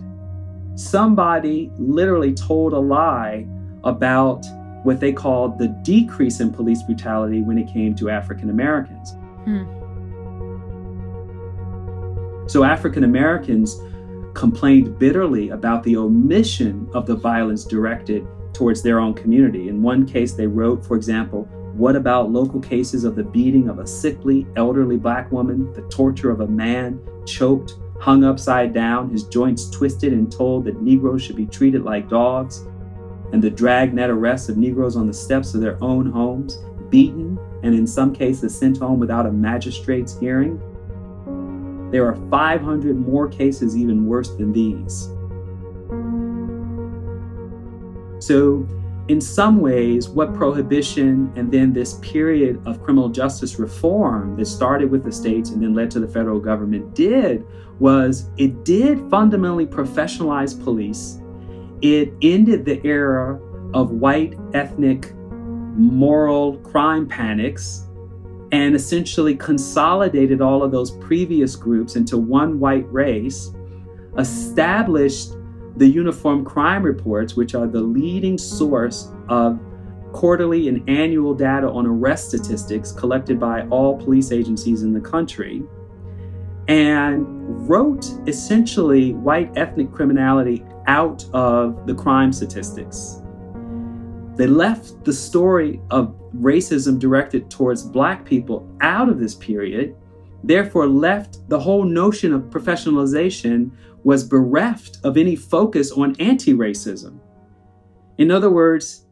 [0.76, 3.48] somebody literally told a lie
[3.86, 4.46] about
[4.84, 9.12] what they called the decrease in police brutality when it came to African Americans.
[9.46, 9.64] Hmm.
[12.50, 13.80] So African Americans
[14.40, 19.68] complained bitterly about the omission of the violence directed towards their own community.
[19.68, 23.80] In one case, they wrote, for example, what about local cases of the beating of
[23.80, 29.26] a sickly, elderly black woman, the torture of a man choked, hung upside down, his
[29.26, 32.66] joints twisted, and told that Negroes should be treated like dogs,
[33.34, 36.60] and the dragnet arrests of Negroes on the steps of their own homes,
[36.90, 40.62] beaten, and in some cases sent home without a magistrate's hearing?
[41.92, 45.10] There are 500 more cases even worse than these.
[48.20, 48.68] So,
[49.08, 54.92] in some ways, what prohibition and then this period of criminal justice reform that started
[54.92, 57.44] with the states and then led to the federal government did
[57.80, 61.20] was it did fundamentally professionalize police.
[61.82, 63.40] It ended the era
[63.74, 65.12] of white ethnic
[65.76, 67.88] moral crime panics
[68.52, 73.52] and essentially consolidated all of those previous groups into one white race,
[74.18, 75.34] established
[75.78, 79.60] the Uniform Crime Reports, which are the leading source of
[80.12, 85.64] quarterly and annual data on arrest statistics collected by all police agencies in the country,
[86.68, 87.26] and
[87.70, 93.22] wrote essentially white ethnic criminality out of the crime statistics.
[94.36, 99.96] They left the story of racism directed towards black people out of this period
[100.44, 103.72] therefore left the whole notion of professionalization
[104.04, 107.20] was bereft of any focus on anti racism.
[108.18, 109.06] In other words,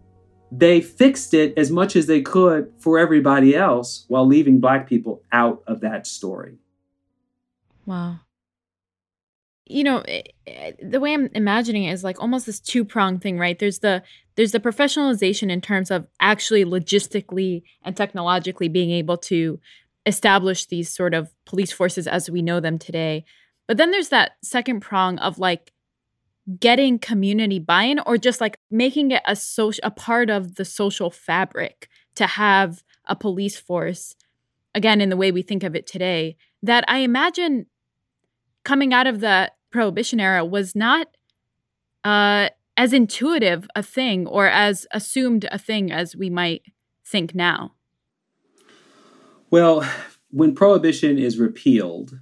[0.51, 5.21] they fixed it as much as they could for everybody else while leaving black people
[5.31, 6.57] out of that story.
[7.85, 8.19] Wow.
[9.69, 13.37] You know, eh, eh, the way I'm imagining it is like almost this two-pronged thing,
[13.37, 13.57] right?
[13.57, 14.03] There's the
[14.35, 19.59] there's the professionalization in terms of actually logistically and technologically being able to
[20.05, 23.25] establish these sort of police forces as we know them today.
[23.67, 25.73] But then there's that second prong of like
[26.59, 31.09] getting community buy-in or just like making it a social a part of the social
[31.11, 34.15] fabric to have a police force
[34.73, 37.65] again in the way we think of it today that i imagine
[38.63, 41.07] coming out of the prohibition era was not
[42.03, 46.63] uh, as intuitive a thing or as assumed a thing as we might
[47.05, 47.73] think now
[49.51, 49.87] well
[50.31, 52.19] when prohibition is repealed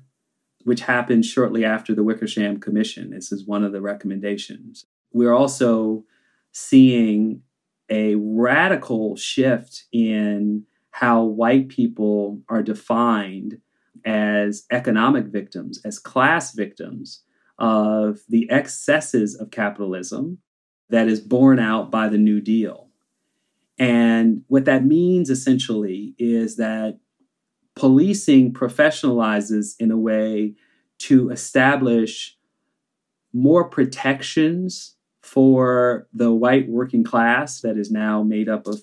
[0.66, 3.12] which happened shortly after the Wickersham Commission.
[3.12, 4.88] This is one of the recommendations.
[5.14, 6.04] We're also
[6.52, 7.44] seeing
[7.88, 13.60] a radical shift in how white people are defined
[14.06, 17.22] as economic victims, as class victims
[17.58, 20.40] of the excesses of capitalism
[20.90, 22.90] that is borne out by the New Deal.
[23.78, 27.00] And what that means essentially is that
[27.76, 30.56] policing professionalizes in a way
[30.98, 32.38] to establish
[33.34, 38.82] more protections for the white working class that is now made up of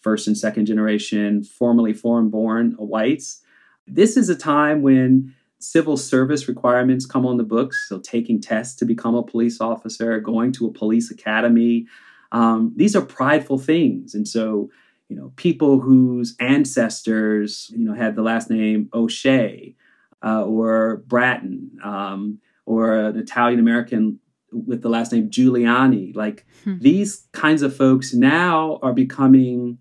[0.00, 3.42] first and second generation, formerly foreign born whites.
[3.86, 7.86] This is a time when civil service requirements come on the books.
[7.88, 11.86] So, taking tests to become a police officer, going to a police academy.
[12.32, 14.14] Um, these are prideful things.
[14.14, 14.70] And so,
[15.08, 19.74] you know, people whose ancestors, you know, had the last name O'Shea
[20.24, 24.18] uh, or Bratton um, or an Italian American
[24.52, 26.78] with the last name Giuliani, like hmm.
[26.78, 29.78] these kinds of folks now are becoming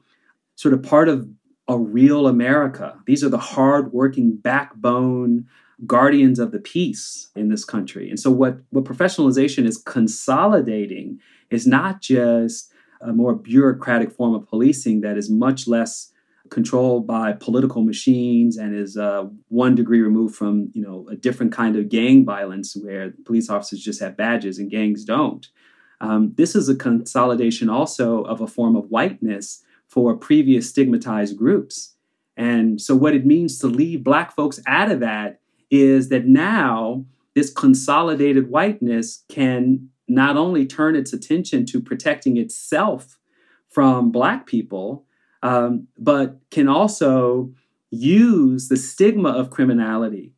[0.56, 1.28] sort of part of
[1.68, 3.00] a real America.
[3.08, 5.48] These are the hardworking backbone
[5.86, 8.10] guardians of the peace in this country.
[8.10, 11.20] And so what, what professionalization is consolidating
[11.50, 12.72] is not just
[13.02, 16.12] a more bureaucratic form of policing that is much less
[16.50, 21.52] controlled by political machines and is uh, one degree removed from you know a different
[21.52, 25.48] kind of gang violence where police officers just have badges and gangs don't.
[26.02, 31.96] Um, this is a consolidation also of a form of whiteness for previous stigmatized groups.
[32.38, 37.06] And so, what it means to leave Black folks out of that is that now
[37.34, 43.20] this consolidated whiteness can not only turn its attention to protecting itself
[43.70, 45.06] from Black people,
[45.44, 47.52] um, but can also
[47.92, 50.34] use the stigma of criminality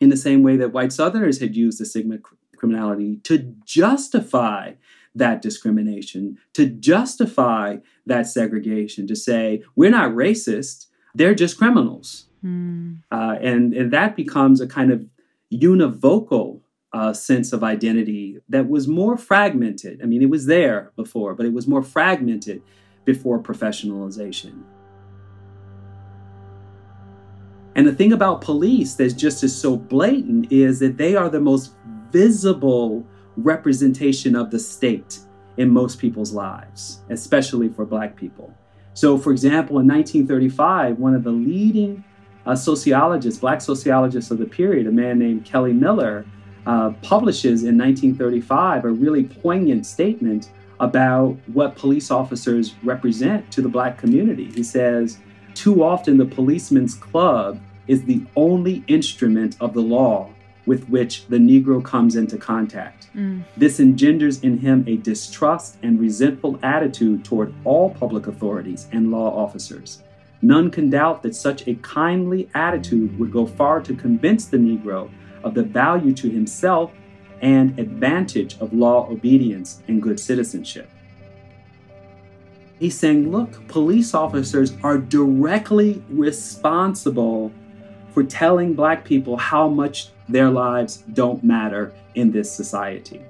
[0.00, 2.22] in the same way that white Southerners had used the stigma of
[2.56, 4.72] criminality to justify
[5.14, 12.27] that discrimination, to justify that segregation, to say, we're not racist, they're just criminals.
[12.44, 13.00] Mm.
[13.10, 15.06] Uh, and, and that becomes a kind of
[15.52, 16.60] univocal
[16.92, 20.00] uh, sense of identity that was more fragmented.
[20.02, 22.62] I mean, it was there before, but it was more fragmented
[23.04, 24.62] before professionalization.
[27.74, 31.40] And the thing about police that's just is so blatant is that they are the
[31.40, 31.74] most
[32.10, 35.20] visible representation of the state
[35.58, 38.52] in most people's lives, especially for Black people.
[38.94, 42.02] So, for example, in 1935, one of the leading
[42.48, 46.24] uh, sociologist, Black sociologist of the period, a man named Kelly Miller,
[46.66, 53.68] uh, publishes in 1935 a really poignant statement about what police officers represent to the
[53.68, 54.50] black community.
[54.52, 55.18] He says,
[55.54, 60.30] Too often the policeman's club is the only instrument of the law
[60.64, 63.08] with which the Negro comes into contact.
[63.14, 63.42] Mm.
[63.56, 69.34] This engenders in him a distrust and resentful attitude toward all public authorities and law
[69.34, 70.02] officers.
[70.40, 75.10] None can doubt that such a kindly attitude would go far to convince the Negro
[75.42, 76.92] of the value to himself
[77.40, 80.90] and advantage of law obedience and good citizenship.
[82.78, 87.52] He's saying, look, police officers are directly responsible
[88.12, 93.20] for telling Black people how much their lives don't matter in this society.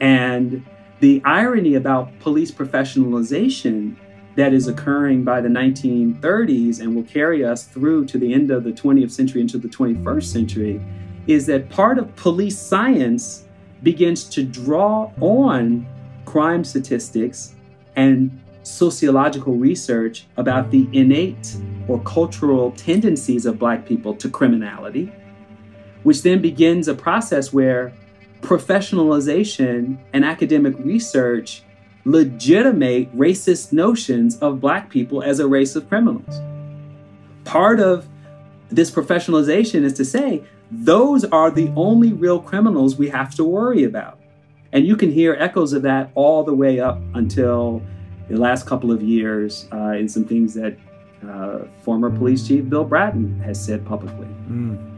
[0.00, 0.64] And
[1.00, 3.96] the irony about police professionalization
[4.40, 8.64] that is occurring by the 1930s and will carry us through to the end of
[8.64, 10.80] the 20th century into the 21st century
[11.26, 13.44] is that part of police science
[13.82, 15.86] begins to draw on
[16.24, 17.54] crime statistics
[17.96, 21.54] and sociological research about the innate
[21.86, 25.12] or cultural tendencies of black people to criminality,
[26.02, 27.92] which then begins a process where
[28.40, 31.62] professionalization and academic research
[32.04, 36.40] legitimate racist notions of black people as a race of criminals.
[37.44, 38.08] Part of
[38.68, 43.84] this professionalization is to say those are the only real criminals we have to worry
[43.84, 44.18] about.
[44.72, 47.82] And you can hear echoes of that all the way up until
[48.28, 50.76] the last couple of years uh, in some things that
[51.28, 54.28] uh, former police chief Bill Bratton has said publicly.
[54.48, 54.89] Mm.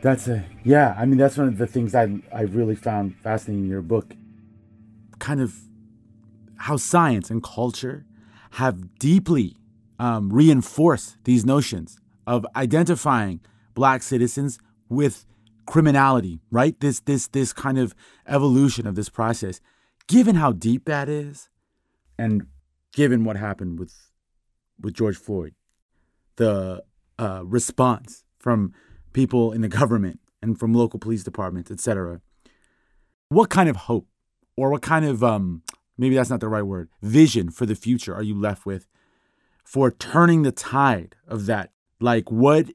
[0.00, 0.94] That's a yeah.
[0.96, 4.14] I mean, that's one of the things I I really found fascinating in your book.
[5.18, 5.56] Kind of
[6.56, 8.06] how science and culture
[8.52, 9.56] have deeply
[9.98, 13.40] um, reinforced these notions of identifying
[13.74, 15.26] black citizens with
[15.66, 16.40] criminality.
[16.50, 16.78] Right.
[16.78, 17.94] This this this kind of
[18.26, 19.60] evolution of this process.
[20.06, 21.50] Given how deep that is,
[22.16, 22.46] and
[22.92, 23.94] given what happened with
[24.80, 25.54] with George Floyd,
[26.36, 26.84] the
[27.18, 28.72] uh, response from
[29.12, 32.20] people in the government and from local police departments, etc.
[33.28, 34.06] What kind of hope
[34.56, 35.62] or what kind of um
[35.96, 38.86] maybe that's not the right word, vision for the future are you left with
[39.64, 41.70] for turning the tide of that?
[42.00, 42.66] Like what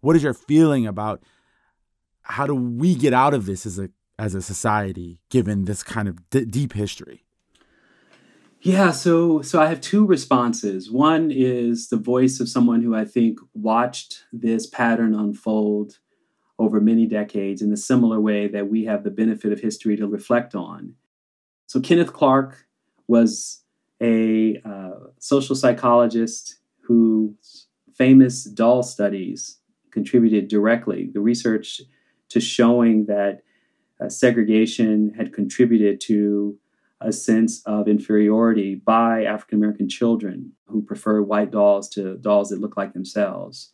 [0.00, 1.22] what is your feeling about
[2.22, 6.08] how do we get out of this as a as a society given this kind
[6.08, 7.24] of d- deep history?
[8.64, 10.88] Yeah, so so I have two responses.
[10.88, 15.98] One is the voice of someone who I think watched this pattern unfold
[16.60, 20.06] over many decades in a similar way that we have the benefit of history to
[20.06, 20.94] reflect on.
[21.66, 22.66] So Kenneth Clark
[23.08, 23.64] was
[24.00, 29.58] a uh, social psychologist whose famous doll studies
[29.90, 31.80] contributed directly the research
[32.28, 33.42] to showing that
[34.00, 36.56] uh, segregation had contributed to
[37.04, 42.60] a sense of inferiority by African American children who prefer white dolls to dolls that
[42.60, 43.70] look like themselves.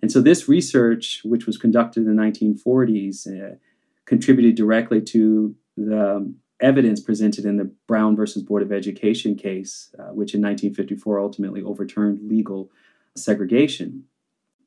[0.00, 3.56] And so, this research, which was conducted in the 1940s, uh,
[4.04, 9.94] contributed directly to the um, evidence presented in the Brown versus Board of Education case,
[9.98, 12.70] uh, which in 1954 ultimately overturned legal
[13.16, 14.04] segregation.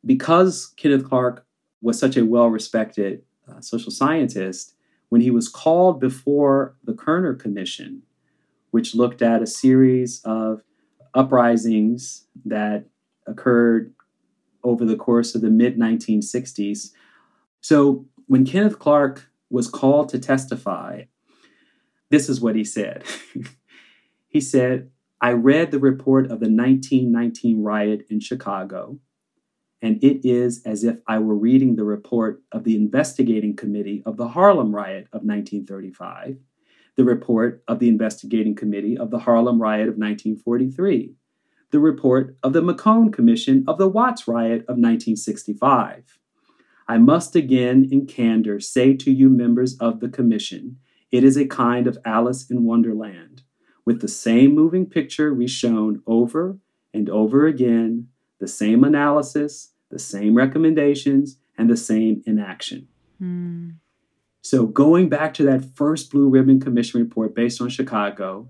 [0.06, 1.46] Because Kenneth Clark
[1.82, 4.76] was such a well respected uh, social scientist,
[5.10, 8.04] when he was called before the Kerner Commission,
[8.72, 10.62] which looked at a series of
[11.14, 12.86] uprisings that
[13.28, 13.94] occurred
[14.64, 16.92] over the course of the mid 1960s.
[17.62, 21.04] So when Kenneth Clark was called to testify,
[22.10, 23.04] this is what he said.
[24.28, 24.90] he said,
[25.22, 29.00] I read the report of the 1919 riot in Chicago
[29.86, 34.18] and it is as if I were reading the report of the investigating committee of
[34.18, 36.40] the Harlem riot of 1935,
[36.96, 41.14] the report of the investigating committee of the Harlem riot of 1943,
[41.70, 46.18] the report of the McCone Commission of the Watts riot of 1965.
[46.88, 50.78] I must again, in candor, say to you, members of the commission,
[51.12, 53.44] it is a kind of Alice in Wonderland,
[53.86, 56.58] with the same moving picture reshown over
[56.92, 58.08] and over again
[58.40, 62.88] the same analysis, the same recommendations, and the same inaction.
[63.22, 63.76] Mm.
[64.42, 68.50] So, going back to that first Blue Ribbon Commission report based on Chicago,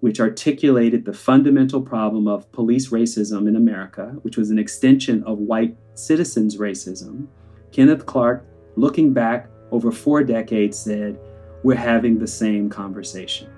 [0.00, 5.38] which articulated the fundamental problem of police racism in America, which was an extension of
[5.38, 7.28] white citizens' racism,
[7.70, 8.44] Kenneth Clark,
[8.76, 11.18] looking back over four decades, said,
[11.62, 13.48] We're having the same conversation.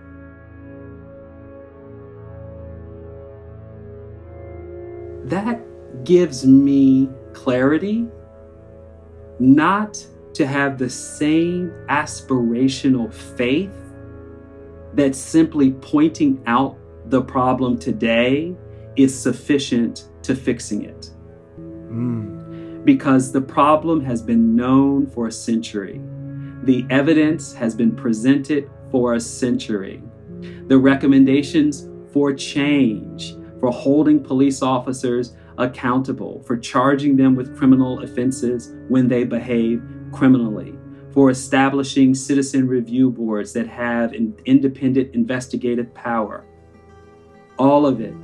[5.24, 5.58] that
[6.02, 8.06] gives me clarity
[9.38, 13.70] not to have the same aspirational faith
[14.94, 16.76] that simply pointing out
[17.06, 18.54] the problem today
[18.96, 21.10] is sufficient to fixing it.
[21.58, 22.84] Mm.
[22.84, 26.00] Because the problem has been known for a century.
[26.62, 30.02] The evidence has been presented for a century.
[30.66, 38.72] The recommendations for change for holding police officers accountable, for charging them with criminal offenses
[38.88, 39.82] when they behave
[40.12, 40.74] criminally,
[41.12, 46.44] for establishing citizen review boards that have an independent investigative power.
[47.58, 48.14] All of it,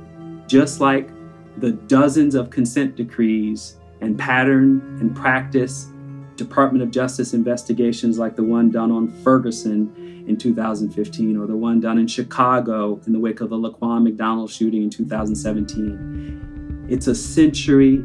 [0.47, 1.09] just like
[1.57, 5.87] the dozens of consent decrees and pattern and practice
[6.35, 11.79] Department of Justice investigations like the one done on Ferguson in 2015 or the one
[11.79, 16.70] done in Chicago in the wake of the Laquan McDonald shooting in 2017.
[16.91, 18.03] It's a century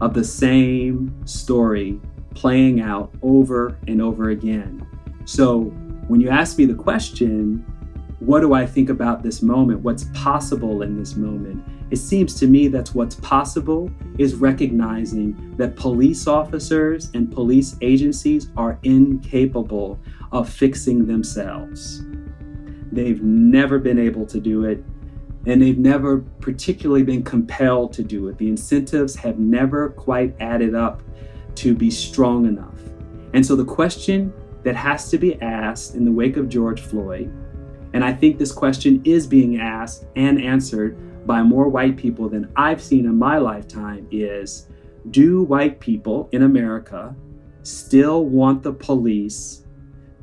[0.00, 2.00] of the same story
[2.34, 4.84] playing out over and over again.
[5.26, 5.66] So
[6.08, 7.64] when you ask me the question,
[8.18, 9.78] what do I think about this moment?
[9.78, 11.62] What's possible in this moment?
[11.92, 18.50] It seems to me that what's possible is recognizing that police officers and police agencies
[18.56, 20.00] are incapable
[20.32, 22.02] of fixing themselves.
[22.90, 24.82] They've never been able to do it,
[25.46, 28.36] and they've never particularly been compelled to do it.
[28.36, 31.02] The incentives have never quite added up
[31.56, 32.78] to be strong enough.
[33.32, 34.32] And so the question
[34.64, 37.32] that has to be asked in the wake of George Floyd,
[37.92, 42.50] and I think this question is being asked and answered by more white people than
[42.56, 44.68] I've seen in my lifetime is
[45.10, 47.14] do white people in America
[47.62, 49.64] still want the police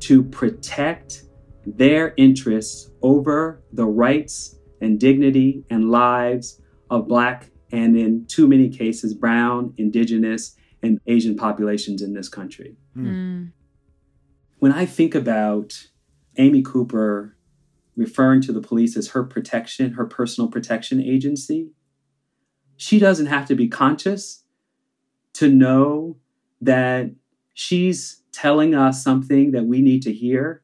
[0.00, 1.24] to protect
[1.66, 6.60] their interests over the rights and dignity and lives
[6.90, 12.76] of Black and, in too many cases, Brown, Indigenous, and Asian populations in this country?
[12.96, 13.52] Mm.
[14.58, 15.88] When I think about
[16.36, 17.36] Amy Cooper
[17.96, 21.70] referring to the police as her protection, her personal protection agency,
[22.76, 24.44] she doesn't have to be conscious
[25.34, 26.16] to know
[26.60, 27.10] that
[27.54, 30.62] she's telling us something that we need to hear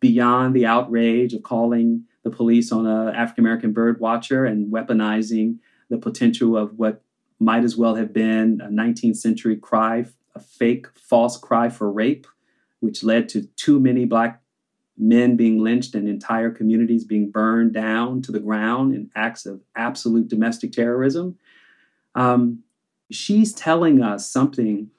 [0.00, 5.58] beyond the outrage of calling the police on an African American bird watcher and weaponizing
[5.90, 7.02] the potential of what
[7.38, 12.26] might as well have been a 19th century cry, a fake false cry for rape,
[12.80, 14.40] which led to too many black
[14.96, 19.60] men being lynched and entire communities being burned down to the ground in acts of
[19.74, 21.36] absolute domestic terrorism.
[22.14, 22.62] Um,
[23.10, 24.90] she's telling us something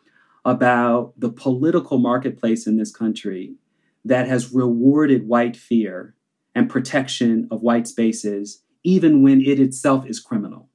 [0.46, 3.56] about the political marketplace in this country
[4.04, 6.16] that has rewarded white fear
[6.56, 10.70] and protection of white spaces, even when it itself is criminal.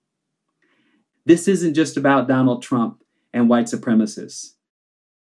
[1.25, 3.03] This isn't just about Donald Trump
[3.33, 4.55] and white supremacists.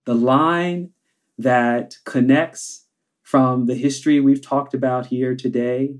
[0.05, 0.91] The line
[1.37, 2.85] that connects
[3.21, 5.95] from the history we've talked about here today,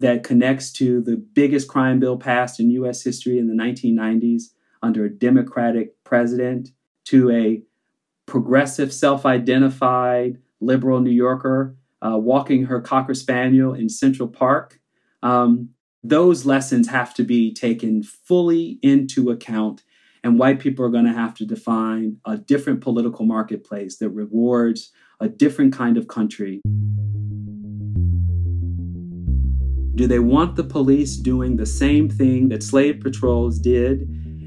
[0.00, 5.04] that connects to the biggest crime bill passed in US history in the 1990s under
[5.04, 6.70] a Democratic president,
[7.04, 7.62] to a
[8.26, 14.78] progressive, self identified liberal New Yorker uh, walking her Cocker Spaniel in Central Park.
[15.22, 15.70] Um,
[16.02, 19.82] those lessons have to be taken fully into account.
[20.22, 24.90] And white people are going to have to define a different political marketplace that rewards
[25.20, 26.60] a different kind of country.
[29.94, 34.02] Do they want the police doing the same thing that slave patrols did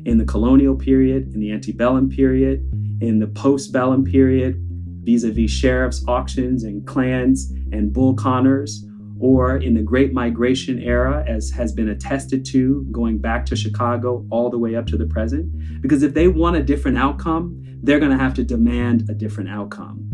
[0.06, 2.60] in the colonial period, in the antebellum period,
[3.02, 4.64] in the postbellum period,
[5.04, 8.86] vis a vis sheriff's auctions and Klans and Bull Connors?
[9.20, 14.26] or in the Great Migration era, as has been attested to going back to Chicago
[14.32, 15.82] all the way up to the present.
[15.82, 19.50] Because if they want a different outcome, they're going to have to demand a different
[19.50, 20.06] outcome.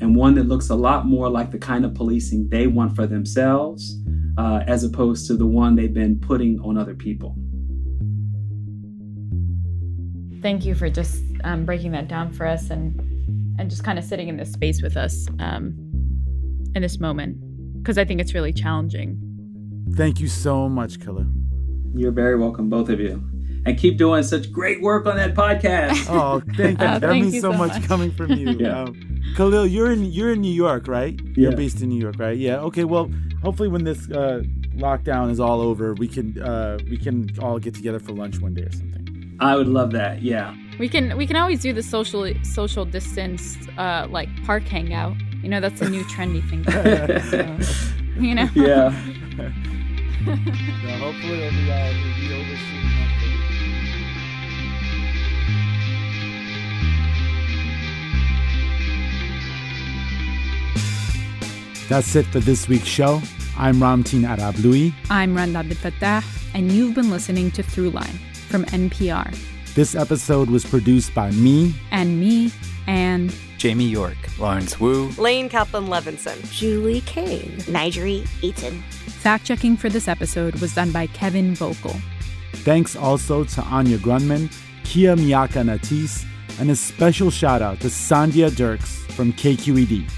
[0.00, 3.06] And one that looks a lot more like the kind of policing they want for
[3.06, 3.98] themselves,
[4.38, 7.36] uh, as opposed to the one they've been putting on other people.
[10.40, 13.13] Thank you for just um, breaking that down for us and
[13.58, 15.74] and just kind of sitting in this space with us um,
[16.74, 17.38] in this moment
[17.82, 19.20] because I think it's really challenging.
[19.94, 21.26] Thank you so much, Khalil.
[21.94, 23.22] You're very welcome, both of you.
[23.66, 26.06] And keep doing such great work on that podcast.
[26.10, 26.86] Oh, thank you.
[26.86, 27.88] Oh, that thank means you so, so much, much.
[27.88, 28.50] coming from you.
[28.58, 28.82] Yeah.
[28.82, 31.18] Um, Khalil, you're in you're in New York, right?
[31.34, 32.36] You're based in New York, right?
[32.36, 32.58] Yeah.
[32.60, 32.84] Okay.
[32.84, 33.10] Well,
[33.42, 34.42] hopefully, when this uh,
[34.76, 38.52] lockdown is all over, we can uh, we can all get together for lunch one
[38.54, 39.36] day or something.
[39.40, 40.22] I would love that.
[40.22, 40.54] Yeah.
[40.78, 45.14] We can we can always do the social social distance uh, like park hangout.
[45.42, 46.64] You know that's a new trendy thing.
[47.30, 48.48] So, you know.
[48.54, 48.94] Yeah.
[50.26, 52.94] Yeah, hopefully, it'll be, uh, it'll be over soon.
[61.90, 63.20] That's it for this week's show.
[63.58, 64.94] I'm Ramtin Arablouei.
[65.10, 68.18] I'm Rund Abdelfatah, and you've been listening to Throughline
[68.48, 69.53] from NPR.
[69.74, 72.52] This episode was produced by me, And me,
[72.86, 78.82] and Jamie York, Lawrence Wu, Lane Kaplan Levenson, Julie Caine, Nigeri Eaton.
[79.08, 82.00] fact checking for this episode was done by Kevin Vocke.
[82.62, 84.48] Thanks also to Anya Grundmann,
[84.84, 86.24] Kia Miakka Natisse,
[86.60, 90.08] and a special shout out to Sandhya Dirks from KQED.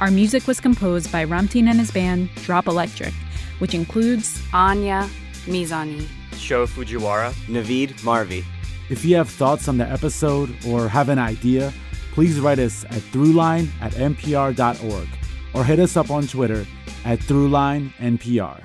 [0.00, 3.14] Our music was composed by Ramtin and his band Drop Electric,
[3.60, 5.08] which includes Anya
[5.44, 6.08] Mizani.
[6.36, 7.32] Sho Fujiwara.
[7.46, 8.44] Naveed Marvi.
[8.88, 11.72] If you have thoughts on the episode or have an idea,
[12.12, 15.08] please write us at throughline at npr.org
[15.54, 16.64] or hit us up on Twitter
[17.04, 18.64] at throughlinenpr.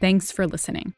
[0.00, 0.94] Thanks for listening.